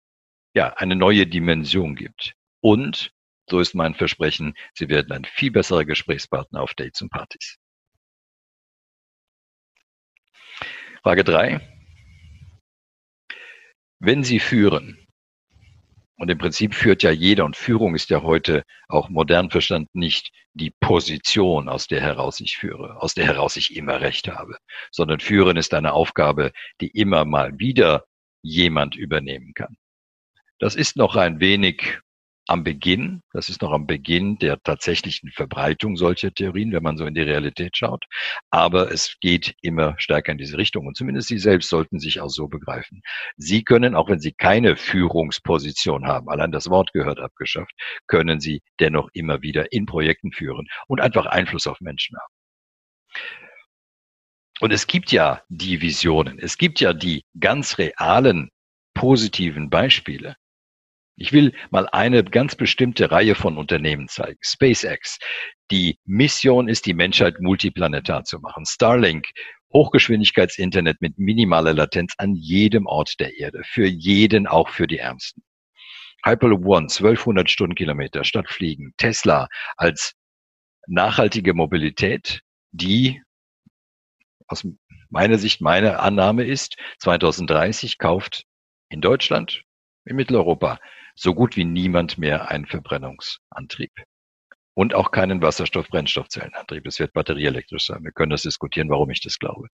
ja 0.53 0.73
eine 0.73 0.95
neue 0.95 1.25
Dimension 1.27 1.95
gibt. 1.95 2.33
Und 2.61 3.11
so 3.49 3.59
ist 3.59 3.73
mein 3.75 3.95
Versprechen, 3.95 4.53
Sie 4.73 4.89
werden 4.89 5.11
ein 5.11 5.25
viel 5.25 5.51
besserer 5.51 5.85
Gesprächspartner 5.85 6.61
auf 6.61 6.73
Dates 6.73 7.01
und 7.01 7.09
Partys. 7.09 7.57
Frage 11.01 11.23
drei: 11.23 11.61
Wenn 13.99 14.23
Sie 14.23 14.39
führen, 14.39 15.06
und 16.17 16.29
im 16.29 16.37
Prinzip 16.37 16.73
führt 16.73 17.03
ja 17.03 17.11
jeder, 17.11 17.45
und 17.45 17.55
Führung 17.55 17.95
ist 17.95 18.09
ja 18.09 18.23
heute 18.23 18.63
auch 18.87 19.09
modern 19.09 19.49
verstanden 19.49 19.99
nicht 19.99 20.31
die 20.53 20.71
Position, 20.71 21.69
aus 21.69 21.87
der 21.87 22.01
heraus 22.01 22.39
ich 22.39 22.57
führe, 22.57 23.01
aus 23.01 23.13
der 23.13 23.25
heraus 23.25 23.55
ich 23.55 23.75
immer 23.75 24.01
Recht 24.01 24.27
habe, 24.27 24.57
sondern 24.91 25.19
Führen 25.19 25.57
ist 25.57 25.73
eine 25.73 25.93
Aufgabe, 25.93 26.51
die 26.81 26.87
immer 26.87 27.25
mal 27.25 27.59
wieder 27.59 28.05
jemand 28.41 28.95
übernehmen 28.95 29.53
kann. 29.53 29.77
Das 30.59 30.75
ist 30.75 30.97
noch 30.97 31.15
ein 31.15 31.39
wenig 31.39 31.99
am 32.47 32.63
Beginn, 32.63 33.21
das 33.33 33.49
ist 33.49 33.61
noch 33.61 33.71
am 33.71 33.87
Beginn 33.87 34.37
der 34.39 34.61
tatsächlichen 34.61 35.31
Verbreitung 35.31 35.97
solcher 35.97 36.31
Theorien, 36.31 36.71
wenn 36.71 36.83
man 36.83 36.97
so 36.97 37.05
in 37.05 37.13
die 37.13 37.21
Realität 37.21 37.77
schaut. 37.77 38.05
Aber 38.49 38.91
es 38.91 39.17
geht 39.19 39.55
immer 39.61 39.95
stärker 39.97 40.31
in 40.31 40.37
diese 40.37 40.57
Richtung. 40.57 40.87
Und 40.87 40.95
zumindest 40.95 41.27
Sie 41.27 41.39
selbst 41.39 41.69
sollten 41.69 41.99
sich 41.99 42.21
auch 42.21 42.29
so 42.29 42.47
begreifen. 42.47 43.01
Sie 43.35 43.63
können, 43.63 43.95
auch 43.95 44.09
wenn 44.09 44.19
Sie 44.19 44.31
keine 44.31 44.77
Führungsposition 44.77 46.07
haben, 46.07 46.29
allein 46.29 46.51
das 46.51 46.69
Wort 46.69 46.93
gehört 46.93 47.19
abgeschafft, 47.19 47.73
können 48.07 48.39
Sie 48.39 48.61
dennoch 48.79 49.09
immer 49.13 49.41
wieder 49.41 49.71
in 49.71 49.85
Projekten 49.85 50.31
führen 50.31 50.67
und 50.87 51.01
einfach 51.01 51.25
Einfluss 51.25 51.67
auf 51.67 51.81
Menschen 51.81 52.17
haben. 52.17 52.33
Und 54.59 54.71
es 54.71 54.87
gibt 54.87 55.11
ja 55.11 55.43
die 55.49 55.81
Visionen, 55.81 56.39
es 56.39 56.57
gibt 56.57 56.79
ja 56.79 56.93
die 56.93 57.23
ganz 57.39 57.77
realen 57.77 58.49
positiven 58.95 59.69
Beispiele. 59.69 60.35
Ich 61.19 61.33
will 61.33 61.53
mal 61.71 61.87
eine 61.89 62.23
ganz 62.23 62.55
bestimmte 62.55 63.09
Reihe 63.09 63.33
von 63.33 63.57
Unternehmen 63.57 64.07
zeigen. 64.07 64.37
SpaceX. 64.41 65.17
Die 65.71 65.99
Mission 66.05 66.69
ist, 66.69 66.85
die 66.85 66.93
Menschheit 66.93 67.39
multiplanetar 67.39 68.23
zu 68.23 68.39
machen. 68.39 68.65
Starlink. 68.65 69.27
Hochgeschwindigkeitsinternet 69.73 71.01
mit 71.01 71.17
minimaler 71.17 71.73
Latenz 71.73 72.13
an 72.17 72.35
jedem 72.35 72.85
Ort 72.85 73.19
der 73.19 73.37
Erde. 73.37 73.63
Für 73.65 73.87
jeden, 73.87 74.47
auch 74.47 74.69
für 74.69 74.87
die 74.87 74.99
Ärmsten. 74.99 75.43
Hyperloop 76.23 76.65
One, 76.65 76.87
1200 76.87 77.49
Stundenkilometer 77.49 78.23
statt 78.23 78.47
Fliegen. 78.47 78.93
Tesla 78.97 79.47
als 79.75 80.13
nachhaltige 80.87 81.53
Mobilität, 81.53 82.41
die 82.71 83.21
aus 84.47 84.65
meiner 85.09 85.37
Sicht 85.37 85.61
meine 85.61 85.99
Annahme 85.99 86.45
ist, 86.45 86.77
2030 86.99 87.97
kauft 87.97 88.43
in 88.89 89.01
Deutschland, 89.01 89.63
in 90.07 90.15
Mitteleuropa 90.15 90.79
so 91.15 91.33
gut 91.33 91.55
wie 91.57 91.65
niemand 91.65 92.17
mehr 92.17 92.49
einen 92.49 92.65
Verbrennungsantrieb. 92.65 93.91
Und 94.75 94.93
auch 94.93 95.09
keinen 95.09 95.41
Wasserstoff-Brennstoffzellenantrieb. 95.41 96.85
Es 96.85 96.99
wird 96.99 97.11
batterieelektrisch 97.13 97.87
sein. 97.87 98.03
Wir 98.03 98.11
können 98.11 98.29
das 98.29 98.43
diskutieren, 98.43 98.91
warum 98.91 99.09
ich 99.09 99.21
das 99.21 99.39
glaube. 99.39 99.69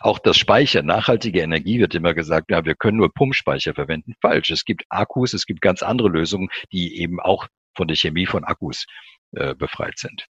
Auch 0.00 0.18
das 0.18 0.36
Speicher, 0.36 0.82
nachhaltige 0.82 1.40
Energie 1.40 1.80
wird 1.80 1.94
immer 1.94 2.12
gesagt, 2.12 2.50
ja, 2.50 2.62
wir 2.66 2.74
können 2.74 2.98
nur 2.98 3.10
Pumpspeicher 3.14 3.72
verwenden. 3.72 4.12
Falsch. 4.20 4.50
Es 4.50 4.66
gibt 4.66 4.84
Akkus, 4.90 5.32
es 5.32 5.46
gibt 5.46 5.62
ganz 5.62 5.82
andere 5.82 6.10
Lösungen, 6.10 6.50
die 6.70 7.00
eben 7.00 7.18
auch 7.18 7.48
von 7.74 7.88
der 7.88 7.96
Chemie 7.96 8.26
von 8.26 8.44
Akkus 8.44 8.84
äh, 9.32 9.54
befreit 9.54 9.98
sind. 9.98 10.26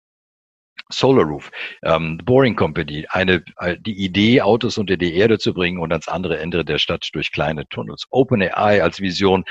Solar 0.90 1.26
Roof, 1.26 1.52
ähm, 1.84 2.18
Boring 2.24 2.56
Company, 2.56 3.06
eine, 3.10 3.44
äh, 3.58 3.78
die 3.80 4.04
Idee, 4.04 4.42
Autos 4.42 4.78
unter 4.78 4.98
die 4.98 5.16
Erde 5.16 5.40
zu 5.40 5.54
bringen 5.54 5.80
und 5.80 5.92
ans 5.92 6.08
andere 6.08 6.40
Ende 6.40 6.66
der 6.66 6.78
Stadt 6.78 7.10
durch 7.14 7.32
kleine 7.32 7.68
Tunnels. 7.68 8.06
OpenAI 8.10 8.84
als 8.84 9.00
Vision, 9.00 9.44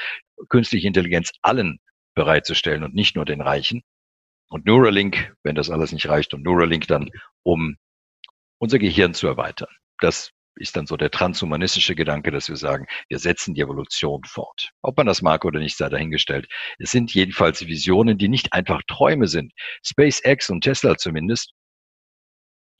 künstliche 0.48 0.86
Intelligenz 0.86 1.32
allen 1.42 1.78
bereitzustellen 2.14 2.84
und 2.84 2.94
nicht 2.94 3.16
nur 3.16 3.24
den 3.24 3.40
Reichen. 3.40 3.82
Und 4.48 4.66
Neuralink, 4.66 5.34
wenn 5.42 5.54
das 5.54 5.70
alles 5.70 5.92
nicht 5.92 6.08
reicht, 6.08 6.34
und 6.34 6.44
Neuralink 6.44 6.86
dann, 6.86 7.10
um 7.42 7.76
unser 8.58 8.78
Gehirn 8.78 9.14
zu 9.14 9.26
erweitern. 9.26 9.70
Das 9.98 10.30
ist 10.56 10.76
dann 10.76 10.86
so 10.86 10.96
der 10.96 11.10
transhumanistische 11.10 11.94
Gedanke, 11.94 12.30
dass 12.30 12.48
wir 12.48 12.56
sagen, 12.56 12.86
wir 13.08 13.18
setzen 13.18 13.54
die 13.54 13.60
Evolution 13.60 14.22
fort. 14.24 14.70
Ob 14.82 14.96
man 14.96 15.06
das 15.06 15.22
mag 15.22 15.44
oder 15.44 15.58
nicht, 15.58 15.76
sei 15.76 15.88
dahingestellt. 15.88 16.48
Es 16.78 16.90
sind 16.90 17.12
jedenfalls 17.14 17.66
Visionen, 17.66 18.18
die 18.18 18.28
nicht 18.28 18.52
einfach 18.52 18.82
Träume 18.86 19.28
sind. 19.28 19.52
SpaceX 19.84 20.50
und 20.50 20.62
Tesla 20.62 20.96
zumindest, 20.96 21.52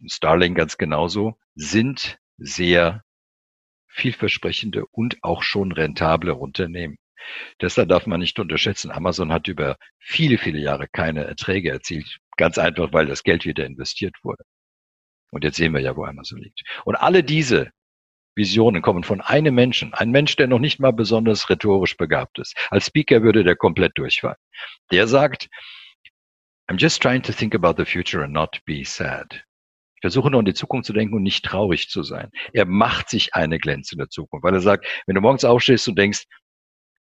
Starlink 0.06 0.56
ganz 0.56 0.76
genauso, 0.76 1.38
sind 1.54 2.18
sehr 2.36 3.02
vielversprechende 3.88 4.86
und 4.90 5.18
auch 5.22 5.42
schon 5.42 5.72
rentable 5.72 6.34
Unternehmen. 6.34 6.96
Deshalb 7.60 7.88
darf 7.88 8.06
man 8.06 8.20
nicht 8.20 8.38
unterschätzen, 8.38 8.90
Amazon 8.90 9.32
hat 9.32 9.46
über 9.48 9.76
viele, 9.98 10.38
viele 10.38 10.58
Jahre 10.58 10.88
keine 10.88 11.24
Erträge 11.24 11.70
erzielt. 11.70 12.18
Ganz 12.36 12.58
einfach, 12.58 12.92
weil 12.92 13.06
das 13.06 13.22
Geld 13.22 13.44
wieder 13.44 13.64
investiert 13.64 14.16
wurde. 14.22 14.42
Und 15.32 15.44
jetzt 15.44 15.56
sehen 15.56 15.72
wir 15.72 15.80
ja, 15.80 15.96
wo 15.96 16.04
Amazon 16.04 16.38
liegt. 16.38 16.62
Und 16.84 16.96
alle 16.96 17.24
diese 17.24 17.70
Visionen 18.34 18.82
kommen 18.82 19.02
von 19.02 19.20
einem 19.20 19.54
Menschen, 19.54 19.92
ein 19.94 20.10
Mensch, 20.10 20.36
der 20.36 20.46
noch 20.46 20.58
nicht 20.58 20.78
mal 20.78 20.92
besonders 20.92 21.50
rhetorisch 21.50 21.96
begabt 21.96 22.38
ist. 22.38 22.56
Als 22.70 22.86
Speaker 22.86 23.22
würde 23.22 23.44
der 23.44 23.56
komplett 23.56 23.96
durchfallen. 23.98 24.36
Der 24.90 25.06
sagt, 25.06 25.48
I'm 26.68 26.78
just 26.78 27.02
trying 27.02 27.22
to 27.22 27.32
think 27.32 27.54
about 27.54 27.74
the 27.76 27.84
future 27.84 28.24
and 28.24 28.32
not 28.32 28.60
be 28.64 28.84
sad. 28.84 29.44
Ich 29.96 30.00
versuche 30.00 30.30
nur 30.30 30.40
an 30.40 30.44
die 30.46 30.54
Zukunft 30.54 30.86
zu 30.86 30.92
denken 30.92 31.14
und 31.14 31.22
nicht 31.22 31.44
traurig 31.44 31.88
zu 31.88 32.02
sein. 32.02 32.30
Er 32.52 32.64
macht 32.64 33.08
sich 33.08 33.34
eine 33.34 33.58
glänzende 33.58 34.08
Zukunft, 34.08 34.44
weil 34.44 34.54
er 34.54 34.60
sagt, 34.60 34.86
wenn 35.06 35.14
du 35.14 35.20
morgens 35.20 35.44
aufstehst 35.44 35.88
und 35.88 35.98
denkst, 35.98 36.24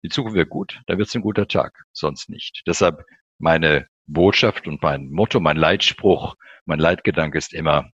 die 0.04 0.10
Zukunft 0.10 0.36
wird 0.36 0.50
gut, 0.50 0.82
dann 0.88 0.98
wird 0.98 1.08
es 1.08 1.16
ein 1.16 1.22
guter 1.22 1.48
Tag, 1.48 1.84
sonst 1.94 2.30
nicht. 2.30 2.64
Deshalb 2.68 3.04
meine 3.40 3.88
Botschaft 4.06 4.68
und 4.68 4.82
mein 4.82 5.10
Motto, 5.10 5.40
mein 5.40 5.58
Leitspruch, 5.58 6.36
mein 6.66 6.80
Leitgedanke 6.80 7.38
ist 7.38 7.54
immer, 7.54 7.90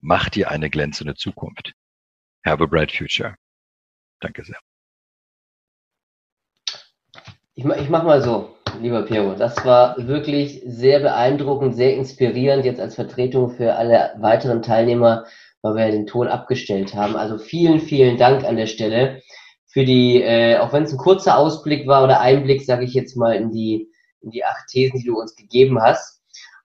mach 0.00 0.28
dir 0.28 0.50
eine 0.50 0.70
glänzende 0.70 1.14
Zukunft. 1.14 1.72
Have 2.44 2.62
a 2.62 2.66
bright 2.66 2.92
future. 2.92 3.36
Danke 4.20 4.44
sehr. 4.44 4.58
Ich, 7.54 7.64
ich 7.64 7.88
mach 7.90 8.04
mal 8.04 8.22
so, 8.22 8.56
lieber 8.80 9.02
Piero. 9.02 9.34
Das 9.34 9.64
war 9.64 9.96
wirklich 9.98 10.62
sehr 10.64 11.00
beeindruckend, 11.00 11.74
sehr 11.74 11.94
inspirierend 11.96 12.64
jetzt 12.64 12.80
als 12.80 12.94
Vertretung 12.94 13.50
für 13.50 13.74
alle 13.74 14.14
weiteren 14.18 14.62
Teilnehmer, 14.62 15.26
weil 15.62 15.74
wir 15.74 15.90
den 15.90 16.06
Ton 16.06 16.28
abgestellt 16.28 16.94
haben. 16.94 17.16
Also 17.16 17.38
vielen, 17.38 17.80
vielen 17.80 18.16
Dank 18.16 18.44
an 18.44 18.56
der 18.56 18.66
Stelle 18.66 19.22
für 19.66 19.84
die, 19.84 20.22
äh, 20.22 20.58
auch 20.58 20.72
wenn 20.72 20.84
es 20.84 20.92
ein 20.92 20.98
kurzer 20.98 21.38
Ausblick 21.38 21.86
war 21.86 22.02
oder 22.02 22.20
Einblick, 22.20 22.62
sage 22.62 22.84
ich 22.84 22.94
jetzt 22.94 23.16
mal, 23.16 23.34
in 23.34 23.50
die, 23.50 23.88
in 24.20 24.30
die 24.30 24.44
acht 24.44 24.66
Thesen, 24.68 24.98
die 24.98 25.06
du 25.06 25.18
uns 25.18 25.36
gegeben 25.36 25.80
hast. 25.80 26.19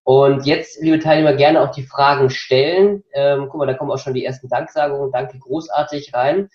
Und 0.06 0.46
jetzt, 0.46 0.82
liebe 0.82 1.00
Teilnehmer, 1.00 1.34
gerne 1.34 1.62
auch 1.62 1.72
die 1.72 1.84
Fragen 1.84 2.30
stellen. 2.30 3.04
Ähm, 3.14 3.48
guck 3.50 3.60
mal, 3.60 3.66
da 3.66 3.74
kommen 3.74 3.92
auch 3.92 3.98
schon 3.98 4.14
die 4.14 4.24
ersten 4.24 4.48
Danksagungen. 4.48 5.12
Danke, 5.12 5.38
großartig 5.40 6.14
rein. 6.14 6.50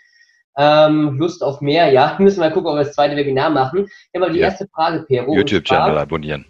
Ähm, 0.56 1.18
Lust 1.18 1.42
auf 1.42 1.60
mehr, 1.60 1.92
ja. 1.92 2.16
Müssen 2.20 2.38
wir 2.38 2.48
mal 2.48 2.54
gucken, 2.54 2.70
ob 2.70 2.76
wir 2.76 2.84
das 2.84 2.94
zweite 2.94 3.16
Webinar 3.16 3.50
machen. 3.50 3.88
Ja, 4.14 4.20
mal 4.20 4.32
die 4.32 4.38
ja. 4.38 4.46
erste 4.46 4.66
Frage, 4.68 5.04
Pero. 5.06 5.34
YouTube-Channel 5.34 5.98
abonnieren. 5.98 6.46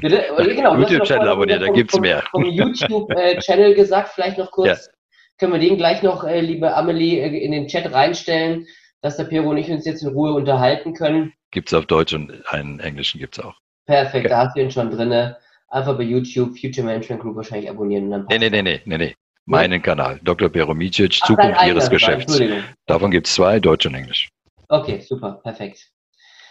Bitte? 0.00 0.24
Genau, 0.36 0.76
YouTube-Channel 0.76 1.28
abonnieren, 1.28 1.60
da 1.62 1.68
gibt's 1.68 1.94
vom, 1.94 2.02
mehr. 2.02 2.22
Vom 2.30 2.44
YouTube-Channel 2.44 3.74
gesagt, 3.74 4.10
vielleicht 4.10 4.36
noch 4.36 4.50
kurz. 4.50 4.86
Ja 4.86 4.92
können 5.40 5.54
wir 5.54 5.58
den 5.58 5.78
gleich 5.78 6.02
noch, 6.02 6.22
äh, 6.22 6.40
liebe 6.40 6.76
Amelie, 6.76 7.18
äh, 7.18 7.44
in 7.44 7.50
den 7.50 7.66
Chat 7.66 7.92
reinstellen, 7.92 8.68
dass 9.00 9.16
der 9.16 9.24
Pero 9.24 9.48
und 9.48 9.56
ich 9.56 9.70
uns 9.70 9.86
jetzt 9.86 10.02
in 10.02 10.10
Ruhe 10.10 10.34
unterhalten 10.34 10.92
können. 10.92 11.32
Gibt 11.50 11.68
es 11.68 11.74
auf 11.74 11.86
Deutsch 11.86 12.12
und 12.12 12.30
einen 12.48 12.78
englischen 12.78 13.18
gibt 13.18 13.38
es 13.38 13.44
auch. 13.44 13.54
Perfekt, 13.86 14.26
okay. 14.26 14.28
da 14.28 14.46
hast 14.46 14.56
du 14.56 14.60
ihn 14.60 14.70
schon 14.70 14.90
drin. 14.90 15.34
Einfach 15.70 15.96
bei 15.96 16.02
YouTube 16.02 16.58
Future 16.58 16.84
Management 16.84 17.22
Group 17.22 17.36
wahrscheinlich 17.36 17.70
abonnieren. 17.70 18.04
Und 18.04 18.10
dann 18.10 18.26
nee, 18.28 18.38
nee, 18.38 18.50
nee, 18.50 18.62
nee, 18.62 18.80
nee, 18.84 18.98
nee. 18.98 19.14
Meinen 19.46 19.82
Kanal, 19.82 20.20
Dr. 20.22 20.48
Peromicic, 20.48 21.14
Zukunft 21.14 21.64
Ihres 21.64 21.88
Geschäfts. 21.90 22.40
Davon 22.86 23.10
gibt 23.10 23.26
es 23.26 23.34
zwei, 23.34 23.58
Deutsch 23.58 23.86
und 23.86 23.94
Englisch. 23.94 24.28
Okay, 24.68 25.00
super, 25.00 25.40
perfekt. 25.42 25.90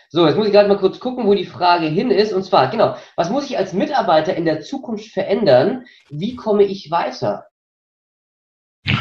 So, 0.10 0.26
jetzt 0.26 0.38
muss 0.38 0.48
ich 0.48 0.54
gerade 0.54 0.68
mal 0.68 0.78
kurz 0.80 1.00
gucken, 1.00 1.28
wo 1.28 1.36
die 1.36 1.46
Frage 1.46 1.86
hin 1.86 2.10
ist. 2.10 2.34
Und 2.34 2.44
zwar, 2.44 2.70
genau, 2.72 2.98
was 3.16 3.30
muss 3.30 3.46
ich 3.46 3.58
als 3.58 3.74
Mitarbeiter 3.74 4.36
in 4.36 4.46
der 4.46 4.62
Zukunft 4.62 5.12
verändern? 5.12 5.86
Wie 6.10 6.36
komme 6.36 6.64
ich 6.64 6.90
weiter? 6.90 7.46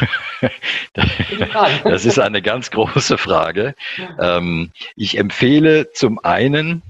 das 1.84 2.04
ist 2.04 2.18
eine 2.18 2.42
ganz 2.42 2.70
große 2.70 3.16
Frage. 3.16 3.74
Ähm, 4.20 4.70
ich 4.96 5.16
empfehle 5.16 5.90
zum 5.92 6.18
einen, 6.18 6.82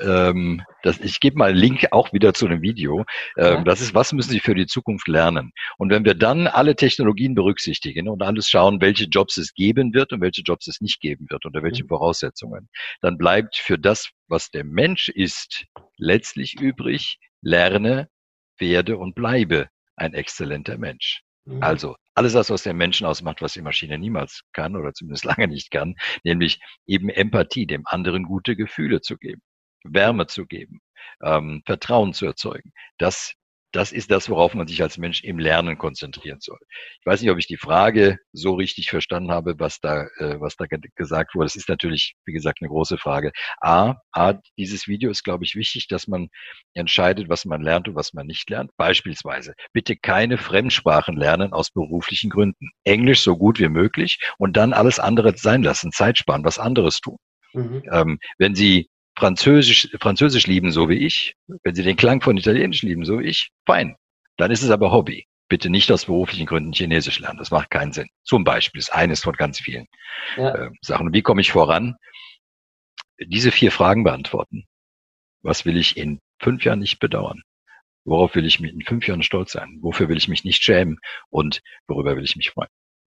ähm, 0.00 0.62
das, 0.82 1.00
ich 1.00 1.20
gebe 1.20 1.38
mal 1.38 1.50
einen 1.50 1.58
Link 1.58 1.86
auch 1.90 2.12
wieder 2.12 2.34
zu 2.34 2.46
einem 2.46 2.62
Video. 2.62 3.04
Ähm, 3.36 3.64
Das 3.64 3.80
ist, 3.80 3.94
was 3.94 4.12
müssen 4.12 4.30
Sie 4.30 4.40
für 4.40 4.54
die 4.54 4.66
Zukunft 4.66 5.08
lernen? 5.08 5.52
Und 5.78 5.90
wenn 5.90 6.04
wir 6.04 6.14
dann 6.14 6.46
alle 6.46 6.76
Technologien 6.76 7.34
berücksichtigen 7.34 8.08
und 8.08 8.22
alles 8.22 8.48
schauen, 8.48 8.80
welche 8.80 9.04
Jobs 9.04 9.36
es 9.36 9.54
geben 9.54 9.94
wird 9.94 10.12
und 10.12 10.20
welche 10.20 10.42
Jobs 10.42 10.66
es 10.66 10.80
nicht 10.80 11.00
geben 11.00 11.26
wird, 11.30 11.44
unter 11.44 11.62
welchen 11.62 11.84
mhm. 11.84 11.88
Voraussetzungen, 11.88 12.68
dann 13.00 13.18
bleibt 13.18 13.56
für 13.56 13.78
das, 13.78 14.10
was 14.28 14.50
der 14.50 14.64
Mensch 14.64 15.08
ist, 15.08 15.66
letztlich 15.96 16.60
übrig, 16.60 17.18
lerne, 17.42 18.08
werde 18.58 18.98
und 18.98 19.14
bleibe 19.14 19.68
ein 19.96 20.14
exzellenter 20.14 20.78
Mensch. 20.78 21.22
Mhm. 21.44 21.62
Also 21.62 21.96
alles 22.14 22.34
das, 22.34 22.50
was 22.50 22.62
den 22.62 22.76
Menschen 22.76 23.06
ausmacht, 23.06 23.42
was 23.42 23.54
die 23.54 23.62
Maschine 23.62 23.98
niemals 23.98 24.42
kann 24.52 24.76
oder 24.76 24.92
zumindest 24.92 25.24
lange 25.36 25.48
nicht 25.48 25.70
kann, 25.70 25.94
nämlich 26.24 26.60
eben 26.86 27.08
Empathie, 27.08 27.66
dem 27.66 27.82
anderen 27.86 28.24
gute 28.24 28.56
Gefühle 28.56 29.00
zu 29.00 29.16
geben. 29.16 29.42
Wärme 29.84 30.26
zu 30.26 30.46
geben, 30.46 30.80
ähm, 31.22 31.62
Vertrauen 31.66 32.12
zu 32.12 32.26
erzeugen. 32.26 32.72
Das 32.98 33.34
das 33.72 33.90
ist 33.90 34.10
das, 34.10 34.28
worauf 34.28 34.54
man 34.54 34.66
sich 34.66 34.82
als 34.82 34.98
Mensch 34.98 35.24
im 35.24 35.38
Lernen 35.38 35.78
konzentrieren 35.78 36.40
soll. 36.40 36.58
Ich 37.00 37.06
weiß 37.06 37.22
nicht, 37.22 37.30
ob 37.30 37.38
ich 37.38 37.46
die 37.46 37.56
Frage 37.56 38.18
so 38.32 38.54
richtig 38.54 38.90
verstanden 38.90 39.32
habe, 39.32 39.54
was 39.58 39.80
da, 39.80 40.02
äh, 40.18 40.38
was 40.38 40.56
da 40.56 40.66
gesagt 40.94 41.34
wurde. 41.34 41.46
Das 41.46 41.56
ist 41.56 41.68
natürlich, 41.68 42.14
wie 42.26 42.32
gesagt, 42.32 42.58
eine 42.60 42.68
große 42.68 42.98
Frage. 42.98 43.32
A, 43.60 43.96
A, 44.12 44.34
dieses 44.58 44.86
Video 44.86 45.10
ist, 45.10 45.24
glaube 45.24 45.44
ich, 45.44 45.56
wichtig, 45.56 45.88
dass 45.88 46.06
man 46.06 46.28
entscheidet, 46.74 47.28
was 47.30 47.46
man 47.46 47.62
lernt 47.62 47.88
und 47.88 47.94
was 47.94 48.12
man 48.12 48.26
nicht 48.26 48.48
lernt. 48.50 48.70
Beispielsweise, 48.76 49.54
bitte 49.72 49.96
keine 49.96 50.36
Fremdsprachen 50.36 51.16
lernen 51.16 51.52
aus 51.52 51.70
beruflichen 51.70 52.30
Gründen. 52.30 52.70
Englisch 52.84 53.22
so 53.22 53.36
gut 53.36 53.58
wie 53.58 53.68
möglich 53.68 54.18
und 54.36 54.56
dann 54.56 54.74
alles 54.74 54.98
andere 54.98 55.36
sein 55.36 55.62
lassen, 55.62 55.92
Zeit 55.92 56.18
sparen, 56.18 56.44
was 56.44 56.58
anderes 56.58 57.00
tun. 57.00 57.16
Mhm. 57.54 57.82
Ähm, 57.90 58.18
wenn 58.38 58.54
Sie 58.54 58.90
Französisch, 59.16 59.88
Französisch 60.00 60.46
lieben, 60.46 60.72
so 60.72 60.88
wie 60.88 61.06
ich, 61.06 61.34
wenn 61.62 61.74
Sie 61.74 61.82
den 61.82 61.96
Klang 61.96 62.20
von 62.22 62.36
Italienisch 62.36 62.82
lieben, 62.82 63.04
so 63.04 63.20
wie 63.20 63.26
ich, 63.26 63.50
fein. 63.66 63.96
Dann 64.36 64.50
ist 64.50 64.62
es 64.62 64.70
aber 64.70 64.90
Hobby. 64.90 65.26
Bitte 65.48 65.68
nicht 65.68 65.92
aus 65.92 66.06
beruflichen 66.06 66.46
Gründen 66.46 66.72
Chinesisch 66.72 67.18
lernen. 67.18 67.38
Das 67.38 67.50
macht 67.50 67.70
keinen 67.70 67.92
Sinn. 67.92 68.08
Zum 68.24 68.42
Beispiel 68.42 68.78
ist 68.78 68.92
eines 68.92 69.22
von 69.22 69.34
ganz 69.34 69.60
vielen 69.60 69.86
ja. 70.36 70.54
äh, 70.54 70.70
Sachen. 70.80 71.12
wie 71.12 71.22
komme 71.22 71.42
ich 71.42 71.52
voran? 71.52 71.96
Diese 73.20 73.52
vier 73.52 73.70
Fragen 73.70 74.02
beantworten. 74.02 74.64
Was 75.42 75.66
will 75.66 75.76
ich 75.76 75.96
in 75.96 76.20
fünf 76.40 76.64
Jahren 76.64 76.78
nicht 76.78 77.00
bedauern? 77.00 77.42
Worauf 78.04 78.34
will 78.34 78.46
ich 78.46 78.60
in 78.60 78.82
fünf 78.82 79.06
Jahren 79.06 79.22
stolz 79.22 79.52
sein? 79.52 79.78
Wofür 79.82 80.08
will 80.08 80.16
ich 80.16 80.28
mich 80.28 80.42
nicht 80.42 80.62
schämen? 80.62 80.98
Und 81.28 81.60
worüber 81.86 82.16
will 82.16 82.24
ich 82.24 82.36
mich 82.36 82.50
freuen? 82.50 82.70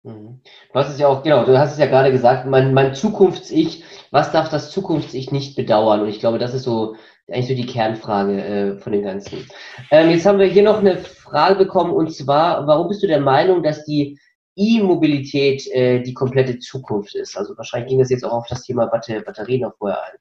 Mhm. 0.04 0.40
Du 0.72 0.78
hast 0.78 0.90
es 0.90 0.98
ja 0.98 1.08
auch, 1.08 1.22
genau, 1.22 1.44
du 1.44 1.58
hast 1.58 1.72
es 1.72 1.78
ja 1.78 1.86
gerade 1.86 2.12
gesagt, 2.12 2.46
mein, 2.46 2.74
mein 2.74 2.94
Zukunfts-Ich, 2.94 3.84
was 4.10 4.30
darf 4.32 4.50
das 4.50 4.70
Zukunfts-Ich 4.70 5.32
nicht 5.32 5.56
bedauern? 5.56 6.02
Und 6.02 6.08
ich 6.08 6.20
glaube, 6.20 6.38
das 6.38 6.54
ist 6.54 6.64
so 6.64 6.94
eigentlich 7.28 7.48
so 7.48 7.54
die 7.54 7.66
Kernfrage 7.66 8.44
äh, 8.44 8.78
von 8.78 8.92
dem 8.92 9.02
Ganzen. 9.02 9.48
Ähm, 9.90 10.10
jetzt 10.10 10.26
haben 10.26 10.38
wir 10.38 10.46
hier 10.46 10.62
noch 10.62 10.78
eine 10.78 10.98
Frage 10.98 11.56
bekommen 11.56 11.92
und 11.92 12.14
zwar, 12.14 12.66
warum 12.66 12.88
bist 12.88 13.02
du 13.02 13.06
der 13.06 13.20
Meinung, 13.20 13.62
dass 13.62 13.84
die 13.84 14.18
E-Mobilität 14.56 15.66
äh, 15.72 16.02
die 16.02 16.12
komplette 16.12 16.58
Zukunft 16.58 17.14
ist? 17.14 17.36
Also 17.36 17.56
wahrscheinlich 17.56 17.88
ging 17.88 17.98
das 17.98 18.10
jetzt 18.10 18.24
auch 18.24 18.32
auf 18.32 18.46
das 18.48 18.62
Thema 18.62 18.86
Batter 18.86 19.20
Batterien 19.22 19.62
noch 19.62 19.74
vorher 19.78 20.04
ein. 20.04 20.18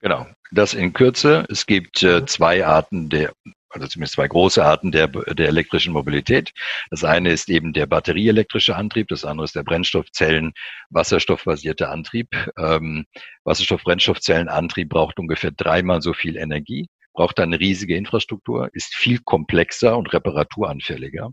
Genau, 0.00 0.26
das 0.52 0.74
in 0.74 0.92
Kürze. 0.92 1.44
Es 1.48 1.66
gibt 1.66 2.02
äh, 2.02 2.24
zwei 2.26 2.64
Arten 2.64 3.08
der 3.08 3.32
also 3.74 3.88
zumindest 3.88 4.14
zwei 4.14 4.28
große 4.28 4.64
Arten 4.64 4.92
der, 4.92 5.08
der 5.08 5.48
elektrischen 5.48 5.92
Mobilität. 5.92 6.52
Das 6.90 7.04
eine 7.04 7.30
ist 7.30 7.50
eben 7.50 7.72
der 7.72 7.86
batterieelektrische 7.86 8.76
Antrieb, 8.76 9.08
das 9.08 9.24
andere 9.24 9.44
ist 9.44 9.56
der 9.56 9.64
Brennstoffzellen 9.64 10.52
wasserstoffbasierte 10.90 11.88
Antrieb. 11.88 12.28
Ähm, 12.56 13.06
Wasserstoff-Brennstoffzellenantrieb 13.44 14.88
braucht 14.88 15.18
ungefähr 15.18 15.50
dreimal 15.50 16.00
so 16.02 16.12
viel 16.12 16.36
Energie 16.36 16.88
braucht 17.14 17.38
eine 17.38 17.60
riesige 17.60 17.96
Infrastruktur, 17.96 18.68
ist 18.72 18.94
viel 18.94 19.20
komplexer 19.20 19.96
und 19.96 20.12
reparaturanfälliger, 20.12 21.32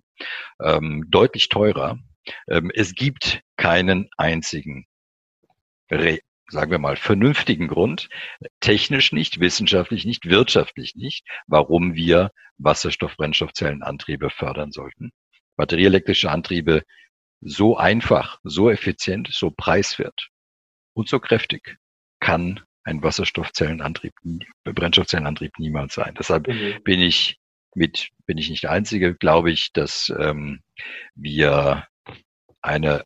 ähm, 0.62 1.06
deutlich 1.10 1.50
teurer. 1.50 1.98
Ähm, 2.48 2.72
es 2.74 2.94
gibt 2.94 3.42
keinen 3.58 4.08
einzigen 4.16 4.86
sagen 6.52 6.72
wir 6.72 6.80
mal, 6.80 6.98
vernünftigen 6.98 7.68
Grund, 7.68 8.10
technisch 8.60 9.12
nicht, 9.12 9.40
wissenschaftlich 9.40 10.06
nicht, 10.06 10.30
wirtschaftlich 10.30 10.96
nicht, 10.96 11.26
warum 11.48 11.96
wir 11.96 12.32
Wasserstoff-Brennstoffzellenantriebe 12.58 14.30
fördern 14.30 14.72
sollten. 14.72 15.12
Batterieelektrische 15.56 16.30
Antriebe 16.30 16.84
so 17.42 17.78
einfach, 17.78 18.40
so 18.44 18.70
effizient, 18.70 19.30
so 19.32 19.52
preiswert 19.52 20.30
und 20.94 21.10
so 21.10 21.20
kräftig 21.20 21.78
kann 22.20 22.62
ein 22.84 23.02
Wasserstoffzellenantrieb, 23.04 24.14
Brennstoffzellenantrieb 24.64 25.58
niemals 25.58 25.94
sein. 25.94 26.16
Deshalb 26.18 26.48
mhm. 26.48 26.82
bin 26.84 27.00
ich 27.00 27.38
mit, 27.76 28.10
bin 28.26 28.38
ich 28.38 28.50
nicht 28.50 28.64
der 28.64 28.72
Einzige, 28.72 29.16
glaube 29.16 29.52
ich, 29.52 29.72
dass 29.72 30.14
ähm, 30.20 30.62
wir 31.16 31.88
eine 32.62 33.06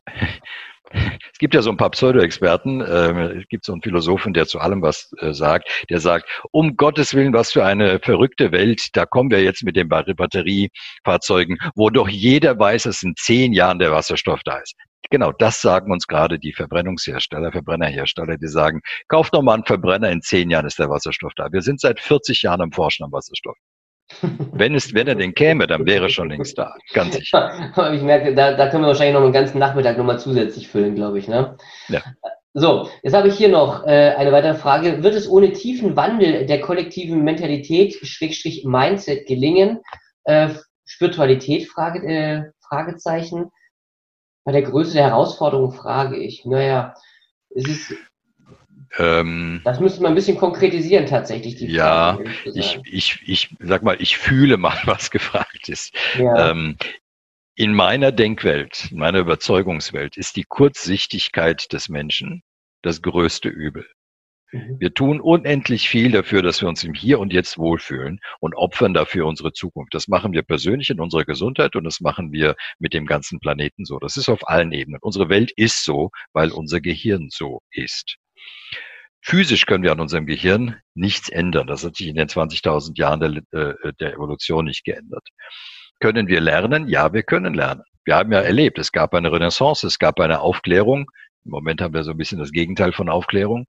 es 0.92 1.38
gibt 1.38 1.54
ja 1.54 1.62
so 1.62 1.70
ein 1.70 1.76
paar 1.76 1.90
Pseudo-Experten, 1.90 2.80
äh, 2.80 3.38
es 3.38 3.48
gibt 3.48 3.64
so 3.64 3.72
einen 3.72 3.82
Philosophen, 3.82 4.32
der 4.32 4.46
zu 4.46 4.58
allem 4.58 4.82
was 4.82 5.12
äh, 5.18 5.32
sagt, 5.32 5.68
der 5.90 6.00
sagt, 6.00 6.28
um 6.52 6.76
Gottes 6.76 7.14
Willen, 7.14 7.32
was 7.32 7.52
für 7.52 7.64
eine 7.64 7.98
verrückte 8.00 8.52
Welt, 8.52 8.88
da 8.92 9.06
kommen 9.06 9.30
wir 9.30 9.42
jetzt 9.42 9.64
mit 9.64 9.76
den 9.76 9.88
Batteriefahrzeugen, 9.88 11.58
wo 11.74 11.90
doch 11.90 12.08
jeder 12.08 12.58
weiß, 12.58 12.84
dass 12.84 13.02
in 13.02 13.14
zehn 13.16 13.52
Jahren 13.52 13.78
der 13.78 13.92
Wasserstoff 13.92 14.42
da 14.44 14.58
ist. 14.58 14.74
Genau, 15.10 15.32
das 15.32 15.60
sagen 15.60 15.92
uns 15.92 16.06
gerade 16.06 16.38
die 16.38 16.52
Verbrennungshersteller, 16.52 17.52
Verbrennerhersteller, 17.52 18.36
die 18.36 18.48
sagen, 18.48 18.80
kauft 19.08 19.34
doch 19.34 19.42
mal 19.42 19.54
einen 19.54 19.64
Verbrenner, 19.64 20.10
in 20.10 20.20
zehn 20.20 20.50
Jahren 20.50 20.66
ist 20.66 20.78
der 20.78 20.90
Wasserstoff 20.90 21.32
da. 21.36 21.52
Wir 21.52 21.62
sind 21.62 21.80
seit 21.80 22.00
40 22.00 22.42
Jahren 22.42 22.60
am 22.60 22.72
Forschen 22.72 23.04
am 23.04 23.12
Wasserstoff. 23.12 23.56
Wenn, 24.52 24.74
es, 24.74 24.94
wenn 24.94 25.08
er 25.08 25.16
denn 25.16 25.34
käme, 25.34 25.66
dann 25.66 25.84
wäre 25.84 26.04
er 26.04 26.08
schon 26.08 26.28
längst 26.30 26.56
da, 26.58 26.74
ganz 26.92 27.14
sicher. 27.18 27.72
ich 27.92 28.02
merke, 28.02 28.34
da, 28.34 28.54
da 28.54 28.68
können 28.68 28.84
wir 28.84 28.88
wahrscheinlich 28.88 29.14
noch 29.14 29.22
einen 29.22 29.32
ganzen 29.32 29.58
Nachmittag 29.58 29.98
nochmal 29.98 30.18
zusätzlich 30.18 30.68
füllen, 30.68 30.94
glaube 30.94 31.18
ich. 31.18 31.28
Ne? 31.28 31.56
Ja. 31.88 32.02
So, 32.54 32.88
jetzt 33.02 33.14
habe 33.14 33.28
ich 33.28 33.36
hier 33.36 33.50
noch 33.50 33.84
äh, 33.84 34.14
eine 34.16 34.32
weitere 34.32 34.54
Frage. 34.54 35.02
Wird 35.02 35.14
es 35.14 35.28
ohne 35.28 35.52
tiefen 35.52 35.96
Wandel 35.96 36.46
der 36.46 36.60
kollektiven 36.60 37.22
Mentalität, 37.22 37.94
Schrägstrich 38.02 38.64
Mindset 38.64 39.26
gelingen? 39.26 39.80
Äh, 40.24 40.50
Spiritualität, 40.86 41.68
Frage, 41.68 42.06
äh, 42.06 42.44
Fragezeichen. 42.66 43.50
Bei 44.44 44.52
der 44.52 44.62
Größe 44.62 44.94
der 44.94 45.10
Herausforderung 45.10 45.72
frage 45.72 46.16
ich, 46.16 46.44
naja, 46.46 46.94
es 47.50 47.68
ist 47.68 47.94
ähm, 48.98 49.60
das 49.64 49.80
müsste 49.80 50.02
man 50.02 50.12
ein 50.12 50.14
bisschen 50.14 50.36
konkretisieren 50.36 51.06
tatsächlich. 51.06 51.56
Die 51.56 51.66
ja, 51.66 52.18
ich, 52.44 52.80
ich, 52.84 53.20
ich 53.26 53.56
sag 53.60 53.82
mal, 53.82 53.96
ich 54.00 54.16
fühle 54.16 54.56
mal, 54.56 54.78
was 54.84 55.10
gefragt 55.10 55.68
ist. 55.68 55.94
Ja. 56.18 56.50
Ähm, 56.50 56.76
in 57.54 57.72
meiner 57.72 58.12
Denkwelt, 58.12 58.88
in 58.90 58.98
meiner 58.98 59.20
Überzeugungswelt 59.20 60.16
ist 60.16 60.36
die 60.36 60.44
Kurzsichtigkeit 60.44 61.72
des 61.72 61.88
Menschen 61.88 62.42
das 62.82 63.00
größte 63.00 63.48
Übel. 63.48 63.86
Mhm. 64.52 64.76
Wir 64.78 64.94
tun 64.94 65.20
unendlich 65.20 65.88
viel 65.88 66.10
dafür, 66.12 66.42
dass 66.42 66.60
wir 66.60 66.68
uns 66.68 66.84
im 66.84 66.94
Hier 66.94 67.18
und 67.18 67.32
Jetzt 67.32 67.58
wohlfühlen 67.58 68.20
und 68.40 68.54
opfern 68.54 68.94
dafür 68.94 69.26
unsere 69.26 69.52
Zukunft. 69.52 69.94
Das 69.94 70.08
machen 70.08 70.32
wir 70.32 70.42
persönlich 70.42 70.90
in 70.90 71.00
unserer 71.00 71.24
Gesundheit 71.24 71.76
und 71.76 71.84
das 71.84 72.00
machen 72.00 72.32
wir 72.32 72.56
mit 72.78 72.94
dem 72.94 73.06
ganzen 73.06 73.40
Planeten 73.40 73.84
so. 73.84 73.98
Das 73.98 74.16
ist 74.16 74.28
auf 74.28 74.48
allen 74.48 74.72
Ebenen. 74.72 75.00
Unsere 75.02 75.28
Welt 75.28 75.52
ist 75.56 75.84
so, 75.84 76.10
weil 76.32 76.50
unser 76.50 76.80
Gehirn 76.80 77.28
so 77.30 77.62
ist. 77.70 78.16
Physisch 79.20 79.66
können 79.66 79.82
wir 79.82 79.92
an 79.92 80.00
unserem 80.00 80.26
Gehirn 80.26 80.80
nichts 80.94 81.28
ändern. 81.28 81.66
Das 81.66 81.84
hat 81.84 81.96
sich 81.96 82.06
in 82.06 82.14
den 82.14 82.28
20.000 82.28 82.96
Jahren 82.96 83.20
der, 83.20 83.74
äh, 83.82 83.92
der 83.94 84.14
Evolution 84.14 84.66
nicht 84.66 84.84
geändert. 84.84 85.28
Können 85.98 86.28
wir 86.28 86.40
lernen? 86.40 86.88
Ja, 86.88 87.12
wir 87.12 87.22
können 87.24 87.54
lernen. 87.54 87.82
Wir 88.04 88.16
haben 88.16 88.30
ja 88.30 88.40
erlebt, 88.40 88.78
es 88.78 88.92
gab 88.92 89.14
eine 89.14 89.32
Renaissance, 89.32 89.84
es 89.84 89.98
gab 89.98 90.20
eine 90.20 90.40
Aufklärung. 90.40 91.10
Im 91.44 91.50
Moment 91.50 91.80
haben 91.80 91.94
wir 91.94 92.04
so 92.04 92.12
ein 92.12 92.16
bisschen 92.16 92.38
das 92.38 92.52
Gegenteil 92.52 92.92
von 92.92 93.08
Aufklärung. 93.08 93.66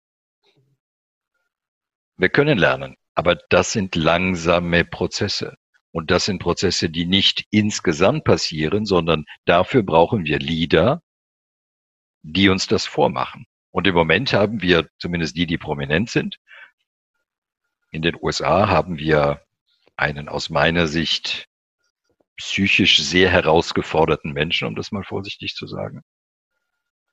Wir 2.17 2.29
können 2.29 2.57
lernen, 2.57 2.95
aber 3.13 3.35
das 3.49 3.71
sind 3.71 3.95
langsame 3.95 4.83
Prozesse. 4.83 5.55
Und 5.91 6.11
das 6.11 6.25
sind 6.25 6.39
Prozesse, 6.39 6.89
die 6.89 7.05
nicht 7.05 7.45
insgesamt 7.51 8.25
passieren, 8.25 8.85
sondern 8.85 9.23
dafür 9.45 9.83
brauchen 9.83 10.25
wir 10.25 10.39
Leader, 10.39 11.01
die 12.23 12.49
uns 12.49 12.67
das 12.67 12.85
vormachen. 12.85 13.45
Und 13.75 13.87
im 13.87 13.93
Moment 13.93 14.31
haben 14.31 14.61
wir, 14.61 14.87
zumindest 14.99 15.35
die, 15.35 15.47
die 15.47 15.57
prominent 15.57 16.09
sind, 16.09 16.39
in 17.91 18.01
den 18.01 18.15
USA 18.21 18.69
haben 18.69 18.97
wir 18.97 19.41
einen 19.97 20.29
aus 20.29 20.49
meiner 20.49 20.87
Sicht 20.87 21.49
psychisch 22.37 22.99
sehr 23.03 23.29
herausgeforderten 23.29 24.31
Menschen, 24.31 24.69
um 24.69 24.77
das 24.77 24.93
mal 24.93 25.03
vorsichtig 25.03 25.55
zu 25.55 25.67
sagen. 25.67 26.03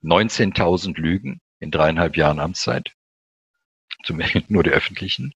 19.000 0.05 1.01
Lügen 1.01 1.41
in 1.59 1.73
dreieinhalb 1.73 2.17
Jahren 2.17 2.39
Amtszeit 2.39 2.93
zumindest 4.03 4.51
nur 4.51 4.63
die 4.63 4.71
öffentlichen. 4.71 5.33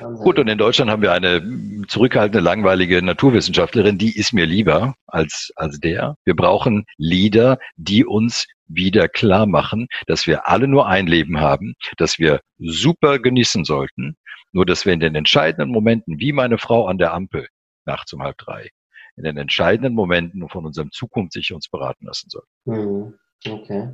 Wahnsinn. 0.00 0.24
Gut, 0.24 0.38
und 0.38 0.48
in 0.48 0.58
Deutschland 0.58 0.90
haben 0.90 1.02
wir 1.02 1.12
eine 1.12 1.84
zurückhaltende, 1.88 2.40
langweilige 2.40 3.02
Naturwissenschaftlerin, 3.02 3.98
die 3.98 4.16
ist 4.16 4.32
mir 4.32 4.46
lieber 4.46 4.94
als, 5.06 5.52
als 5.56 5.78
der. 5.80 6.16
Wir 6.24 6.34
brauchen 6.34 6.84
Leader, 6.96 7.58
die 7.76 8.04
uns 8.04 8.46
wieder 8.66 9.08
klar 9.08 9.46
machen, 9.46 9.88
dass 10.06 10.26
wir 10.26 10.48
alle 10.48 10.68
nur 10.68 10.86
ein 10.86 11.06
Leben 11.06 11.40
haben, 11.40 11.74
dass 11.96 12.18
wir 12.18 12.40
super 12.58 13.18
genießen 13.18 13.64
sollten, 13.64 14.16
nur 14.52 14.64
dass 14.64 14.86
wir 14.86 14.92
in 14.92 15.00
den 15.00 15.14
entscheidenden 15.14 15.70
Momenten, 15.70 16.20
wie 16.20 16.32
meine 16.32 16.58
Frau 16.58 16.86
an 16.86 16.98
der 16.98 17.12
Ampel, 17.12 17.48
nachts 17.84 18.12
um 18.12 18.22
halb 18.22 18.38
drei, 18.38 18.70
in 19.16 19.24
den 19.24 19.36
entscheidenden 19.36 19.94
Momenten 19.94 20.48
von 20.48 20.64
unserem 20.64 20.90
Zukunft 20.92 21.32
sich 21.32 21.52
uns 21.52 21.68
beraten 21.68 22.06
lassen 22.06 22.30
sollten. 22.30 22.48
Hm, 22.64 23.14
okay. 23.46 23.88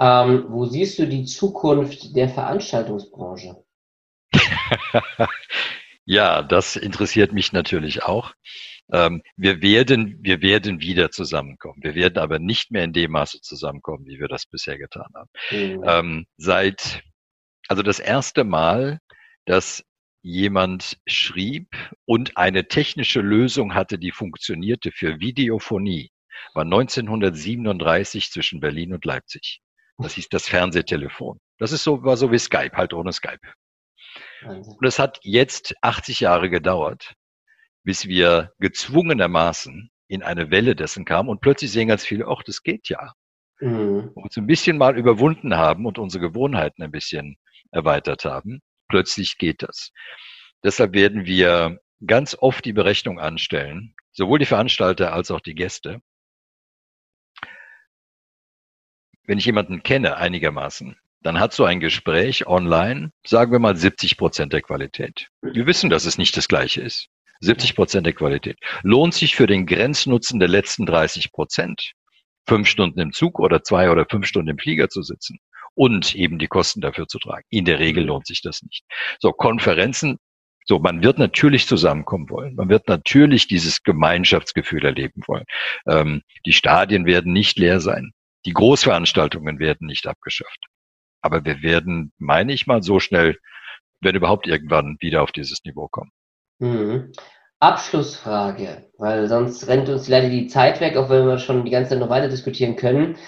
Ähm, 0.00 0.46
wo 0.48 0.64
siehst 0.64 0.98
du 0.98 1.06
die 1.06 1.24
Zukunft 1.24 2.14
der 2.14 2.28
Veranstaltungsbranche? 2.28 3.56
ja, 6.04 6.42
das 6.42 6.76
interessiert 6.76 7.32
mich 7.32 7.52
natürlich 7.52 8.04
auch. 8.04 8.34
Ähm, 8.92 9.22
wir 9.36 9.60
werden, 9.60 10.18
wir 10.22 10.40
werden 10.40 10.80
wieder 10.80 11.10
zusammenkommen. 11.10 11.82
Wir 11.82 11.94
werden 11.94 12.18
aber 12.18 12.38
nicht 12.38 12.70
mehr 12.70 12.84
in 12.84 12.92
dem 12.92 13.12
Maße 13.12 13.40
zusammenkommen, 13.40 14.06
wie 14.06 14.18
wir 14.18 14.28
das 14.28 14.46
bisher 14.46 14.78
getan 14.78 15.12
haben. 15.14 15.30
Mhm. 15.50 15.84
Ähm, 15.84 16.26
seit, 16.36 17.02
also 17.68 17.82
das 17.82 17.98
erste 17.98 18.44
Mal, 18.44 19.00
dass 19.44 19.84
jemand 20.22 20.98
schrieb 21.06 21.68
und 22.04 22.36
eine 22.36 22.68
technische 22.68 23.20
Lösung 23.20 23.74
hatte, 23.74 23.98
die 23.98 24.12
funktionierte 24.12 24.90
für 24.92 25.20
Videophonie, 25.20 26.10
war 26.54 26.64
1937 26.64 28.30
zwischen 28.30 28.60
Berlin 28.60 28.94
und 28.94 29.04
Leipzig. 29.04 29.60
Das 29.98 30.14
hieß 30.14 30.28
das 30.28 30.48
Fernsehtelefon. 30.48 31.38
Das 31.58 31.72
ist 31.72 31.82
so, 31.82 32.04
war 32.04 32.16
so 32.16 32.30
wie 32.30 32.38
Skype, 32.38 32.76
halt 32.76 32.94
ohne 32.94 33.12
Skype. 33.12 33.40
Und 34.44 34.86
es 34.86 34.98
hat 34.98 35.18
jetzt 35.22 35.74
80 35.82 36.20
Jahre 36.20 36.48
gedauert, 36.50 37.14
bis 37.84 38.06
wir 38.06 38.52
gezwungenermaßen 38.58 39.90
in 40.08 40.22
eine 40.22 40.50
Welle 40.50 40.76
dessen 40.76 41.04
kamen 41.04 41.28
und 41.28 41.40
plötzlich 41.40 41.72
sehen 41.72 41.88
ganz 41.88 42.04
viele, 42.04 42.26
ach, 42.28 42.42
das 42.44 42.62
geht 42.62 42.88
ja. 42.88 43.12
Mhm. 43.60 44.12
Und 44.14 44.22
uns 44.24 44.36
ein 44.36 44.46
bisschen 44.46 44.78
mal 44.78 44.96
überwunden 44.96 45.56
haben 45.56 45.84
und 45.86 45.98
unsere 45.98 46.22
Gewohnheiten 46.22 46.82
ein 46.82 46.92
bisschen 46.92 47.36
erweitert 47.72 48.24
haben. 48.24 48.60
Plötzlich 48.88 49.36
geht 49.36 49.62
das. 49.62 49.90
Deshalb 50.64 50.94
werden 50.94 51.26
wir 51.26 51.78
ganz 52.06 52.36
oft 52.38 52.64
die 52.64 52.72
Berechnung 52.72 53.18
anstellen, 53.18 53.94
sowohl 54.12 54.38
die 54.38 54.46
Veranstalter 54.46 55.12
als 55.12 55.30
auch 55.30 55.40
die 55.40 55.54
Gäste, 55.54 56.00
wenn 59.28 59.38
ich 59.38 59.44
jemanden 59.44 59.82
kenne 59.82 60.16
einigermaßen, 60.16 60.96
dann 61.22 61.38
hat 61.38 61.52
so 61.52 61.64
ein 61.64 61.80
Gespräch 61.80 62.46
online, 62.46 63.12
sagen 63.26 63.52
wir 63.52 63.58
mal 63.58 63.76
70 63.76 64.16
Prozent 64.16 64.54
der 64.54 64.62
Qualität. 64.62 65.28
Wir 65.42 65.66
wissen, 65.66 65.90
dass 65.90 66.06
es 66.06 66.16
nicht 66.16 66.36
das 66.36 66.48
Gleiche 66.48 66.80
ist. 66.80 67.08
70 67.40 67.76
Prozent 67.76 68.06
der 68.06 68.14
Qualität. 68.14 68.58
Lohnt 68.82 69.12
sich 69.12 69.36
für 69.36 69.46
den 69.46 69.66
Grenznutzen 69.66 70.40
der 70.40 70.48
letzten 70.48 70.86
30 70.86 71.30
Prozent, 71.30 71.92
fünf 72.48 72.68
Stunden 72.68 72.98
im 73.00 73.12
Zug 73.12 73.38
oder 73.38 73.62
zwei 73.62 73.90
oder 73.90 74.06
fünf 74.10 74.26
Stunden 74.26 74.48
im 74.48 74.58
Flieger 74.58 74.88
zu 74.88 75.02
sitzen 75.02 75.38
und 75.74 76.14
eben 76.14 76.38
die 76.38 76.48
Kosten 76.48 76.80
dafür 76.80 77.06
zu 77.06 77.18
tragen. 77.18 77.44
In 77.50 77.66
der 77.66 77.78
Regel 77.80 78.04
lohnt 78.04 78.26
sich 78.26 78.40
das 78.40 78.62
nicht. 78.62 78.82
So, 79.20 79.32
Konferenzen, 79.32 80.16
so, 80.64 80.78
man 80.78 81.02
wird 81.02 81.18
natürlich 81.18 81.66
zusammenkommen 81.66 82.30
wollen. 82.30 82.54
Man 82.54 82.70
wird 82.70 82.88
natürlich 82.88 83.46
dieses 83.46 83.82
Gemeinschaftsgefühl 83.82 84.86
erleben 84.86 85.22
wollen. 85.26 85.44
Ähm, 85.86 86.22
die 86.46 86.52
Stadien 86.54 87.04
werden 87.04 87.34
nicht 87.34 87.58
leer 87.58 87.80
sein. 87.80 88.12
Die 88.48 88.54
Großveranstaltungen 88.54 89.58
werden 89.58 89.86
nicht 89.86 90.06
abgeschafft. 90.06 90.68
Aber 91.20 91.44
wir 91.44 91.60
werden, 91.60 92.12
meine 92.16 92.54
ich 92.54 92.66
mal, 92.66 92.82
so 92.82 92.98
schnell, 92.98 93.36
wenn 94.00 94.14
überhaupt 94.14 94.46
irgendwann 94.46 94.96
wieder 95.00 95.22
auf 95.22 95.32
dieses 95.32 95.62
Niveau 95.64 95.86
kommen. 95.88 96.12
Mhm. 96.58 97.12
Abschlussfrage, 97.60 98.90
weil 98.96 99.28
sonst 99.28 99.68
rennt 99.68 99.90
uns 99.90 100.08
leider 100.08 100.30
die 100.30 100.46
Zeit 100.46 100.80
weg, 100.80 100.96
auch 100.96 101.10
wenn 101.10 101.26
wir 101.26 101.36
schon 101.36 101.66
die 101.66 101.70
ganze 101.70 101.90
Zeit 101.90 101.98
noch 101.98 102.08
weiter 102.08 102.30
diskutieren 102.30 102.76
können. 102.76 103.18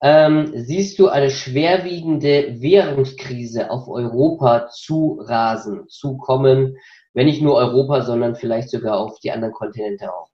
Ähm, 0.00 0.52
siehst 0.54 1.00
du 1.00 1.08
eine 1.08 1.30
schwerwiegende 1.30 2.60
Währungskrise 2.60 3.72
auf 3.72 3.88
Europa 3.88 4.68
zu 4.68 5.20
rasen, 5.26 5.88
zu 5.88 6.18
kommen, 6.18 6.76
wenn 7.14 7.26
nicht 7.26 7.42
nur 7.42 7.56
Europa, 7.56 8.02
sondern 8.02 8.36
vielleicht 8.36 8.70
sogar 8.70 8.96
auf 8.96 9.18
die 9.18 9.32
anderen 9.32 9.54
Kontinente 9.54 10.14
auch? 10.14 10.28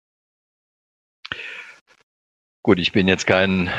Gut, 2.62 2.78
ich 2.78 2.92
bin 2.92 3.06
jetzt 3.06 3.26
kein 3.26 3.70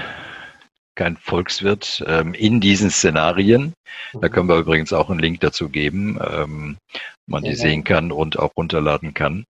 kein 1.01 1.17
Volkswirt 1.17 2.03
ähm, 2.05 2.35
in 2.35 2.61
diesen 2.61 2.91
Szenarien. 2.91 3.73
Da 4.13 4.27
mhm. 4.27 4.31
können 4.31 4.49
wir 4.49 4.59
übrigens 4.59 4.93
auch 4.93 5.09
einen 5.09 5.17
Link 5.17 5.39
dazu 5.39 5.67
geben, 5.67 6.19
ähm, 6.21 6.77
man 7.25 7.43
die 7.43 7.55
sehen 7.55 7.83
kann 7.83 8.11
und 8.11 8.37
auch 8.37 8.51
runterladen 8.55 9.15
kann. 9.15 9.45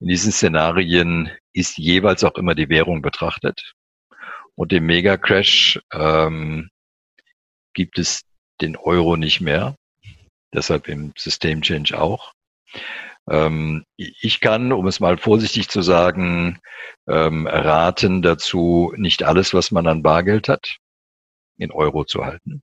In 0.00 0.08
diesen 0.08 0.32
Szenarien 0.32 1.30
ist 1.52 1.78
jeweils 1.78 2.24
auch 2.24 2.34
immer 2.34 2.56
die 2.56 2.68
Währung 2.68 3.02
betrachtet. 3.02 3.74
Und 4.56 4.72
im 4.72 4.86
Mega-Crash 4.86 5.80
ähm, 5.92 6.70
gibt 7.72 8.00
es 8.00 8.22
den 8.60 8.76
Euro 8.76 9.16
nicht 9.16 9.40
mehr. 9.40 9.76
Deshalb 10.52 10.88
im 10.88 11.12
System 11.16 11.62
Change 11.62 12.00
auch. 12.00 12.32
Ähm, 13.30 13.84
ich 13.96 14.40
kann, 14.40 14.72
um 14.72 14.86
es 14.88 14.98
mal 14.98 15.16
vorsichtig 15.16 15.68
zu 15.68 15.82
sagen, 15.82 16.58
ähm, 17.06 17.46
raten 17.46 18.22
dazu, 18.22 18.92
nicht 18.96 19.22
alles, 19.22 19.54
was 19.54 19.70
man 19.70 19.86
an 19.86 20.02
Bargeld 20.02 20.48
hat, 20.48 20.78
in 21.56 21.70
Euro 21.70 22.04
zu 22.04 22.24
halten. 22.24 22.62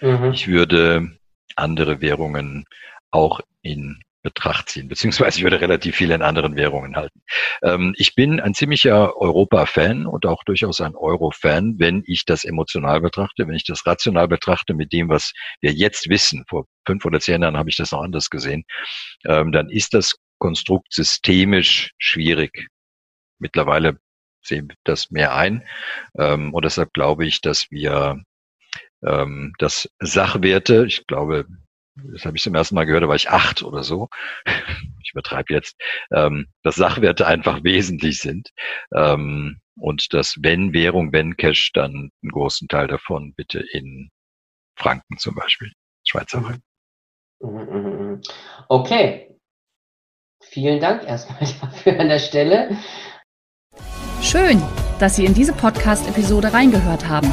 Mhm. 0.00 0.32
Ich 0.32 0.48
würde 0.48 1.18
andere 1.56 2.02
Währungen 2.02 2.66
auch 3.10 3.40
in 3.62 4.02
Betracht 4.26 4.68
ziehen, 4.70 4.88
beziehungsweise 4.88 5.38
ich 5.38 5.44
würde 5.44 5.60
relativ 5.60 5.94
viel 5.94 6.10
in 6.10 6.20
anderen 6.20 6.56
Währungen 6.56 6.96
halten. 6.96 7.20
Ähm, 7.62 7.94
ich 7.96 8.16
bin 8.16 8.40
ein 8.40 8.54
ziemlicher 8.54 9.16
Europa-Fan 9.16 10.04
und 10.04 10.26
auch 10.26 10.42
durchaus 10.42 10.80
ein 10.80 10.96
Euro-Fan, 10.96 11.78
wenn 11.78 12.02
ich 12.06 12.24
das 12.24 12.44
emotional 12.44 13.00
betrachte, 13.00 13.46
wenn 13.46 13.54
ich 13.54 13.62
das 13.62 13.86
rational 13.86 14.26
betrachte 14.26 14.74
mit 14.74 14.92
dem, 14.92 15.08
was 15.08 15.32
wir 15.60 15.72
jetzt 15.72 16.08
wissen. 16.08 16.44
Vor 16.48 16.66
fünf 16.84 17.04
oder 17.04 17.20
zehn 17.20 17.40
Jahren 17.40 17.56
habe 17.56 17.70
ich 17.70 17.76
das 17.76 17.92
noch 17.92 18.02
anders 18.02 18.28
gesehen. 18.28 18.64
Ähm, 19.24 19.52
dann 19.52 19.70
ist 19.70 19.94
das 19.94 20.16
Konstrukt 20.38 20.92
systemisch 20.92 21.92
schwierig. 21.96 22.66
Mittlerweile 23.38 24.00
sehen 24.42 24.68
wir 24.70 24.76
das 24.82 25.12
mehr 25.12 25.36
ein. 25.36 25.64
Ähm, 26.18 26.52
und 26.52 26.64
deshalb 26.64 26.92
glaube 26.94 27.26
ich, 27.26 27.42
dass 27.42 27.70
wir 27.70 28.20
ähm, 29.04 29.52
dass 29.58 29.88
Sachwerte, 30.00 30.84
ich 30.86 31.06
glaube, 31.06 31.46
das 31.96 32.24
habe 32.24 32.36
ich 32.36 32.42
zum 32.42 32.54
ersten 32.54 32.74
Mal 32.74 32.84
gehört, 32.84 33.02
da 33.02 33.08
war 33.08 33.16
ich 33.16 33.30
acht 33.30 33.62
oder 33.62 33.82
so. 33.82 34.08
Ich 35.08 35.12
übertreibe 35.12 35.54
jetzt, 35.54 35.80
ähm, 36.10 36.48
dass 36.64 36.74
Sachwerte 36.74 37.28
einfach 37.28 37.62
wesentlich 37.62 38.18
sind. 38.18 38.50
Ähm, 38.92 39.60
und 39.78 40.12
dass 40.12 40.34
wenn 40.40 40.72
Währung, 40.72 41.12
wenn 41.12 41.36
Cash, 41.36 41.70
dann 41.74 42.10
einen 42.22 42.32
großen 42.32 42.66
Teil 42.66 42.88
davon 42.88 43.32
bitte 43.36 43.64
in 43.72 44.10
Franken 44.76 45.16
zum 45.18 45.36
Beispiel, 45.36 45.70
Schweizer 46.04 46.42
Franken. 46.42 46.64
Mhm, 47.40 47.50
mhm, 47.50 48.06
mhm. 48.10 48.20
Okay. 48.68 49.38
Vielen 50.42 50.80
Dank 50.80 51.04
erstmal 51.04 51.38
dafür 51.60 52.00
an 52.00 52.08
der 52.08 52.18
Stelle. 52.18 52.76
Schön, 54.20 54.60
dass 54.98 55.14
Sie 55.14 55.24
in 55.24 55.34
diese 55.34 55.52
Podcast-Episode 55.52 56.52
reingehört 56.52 57.08
haben. 57.08 57.32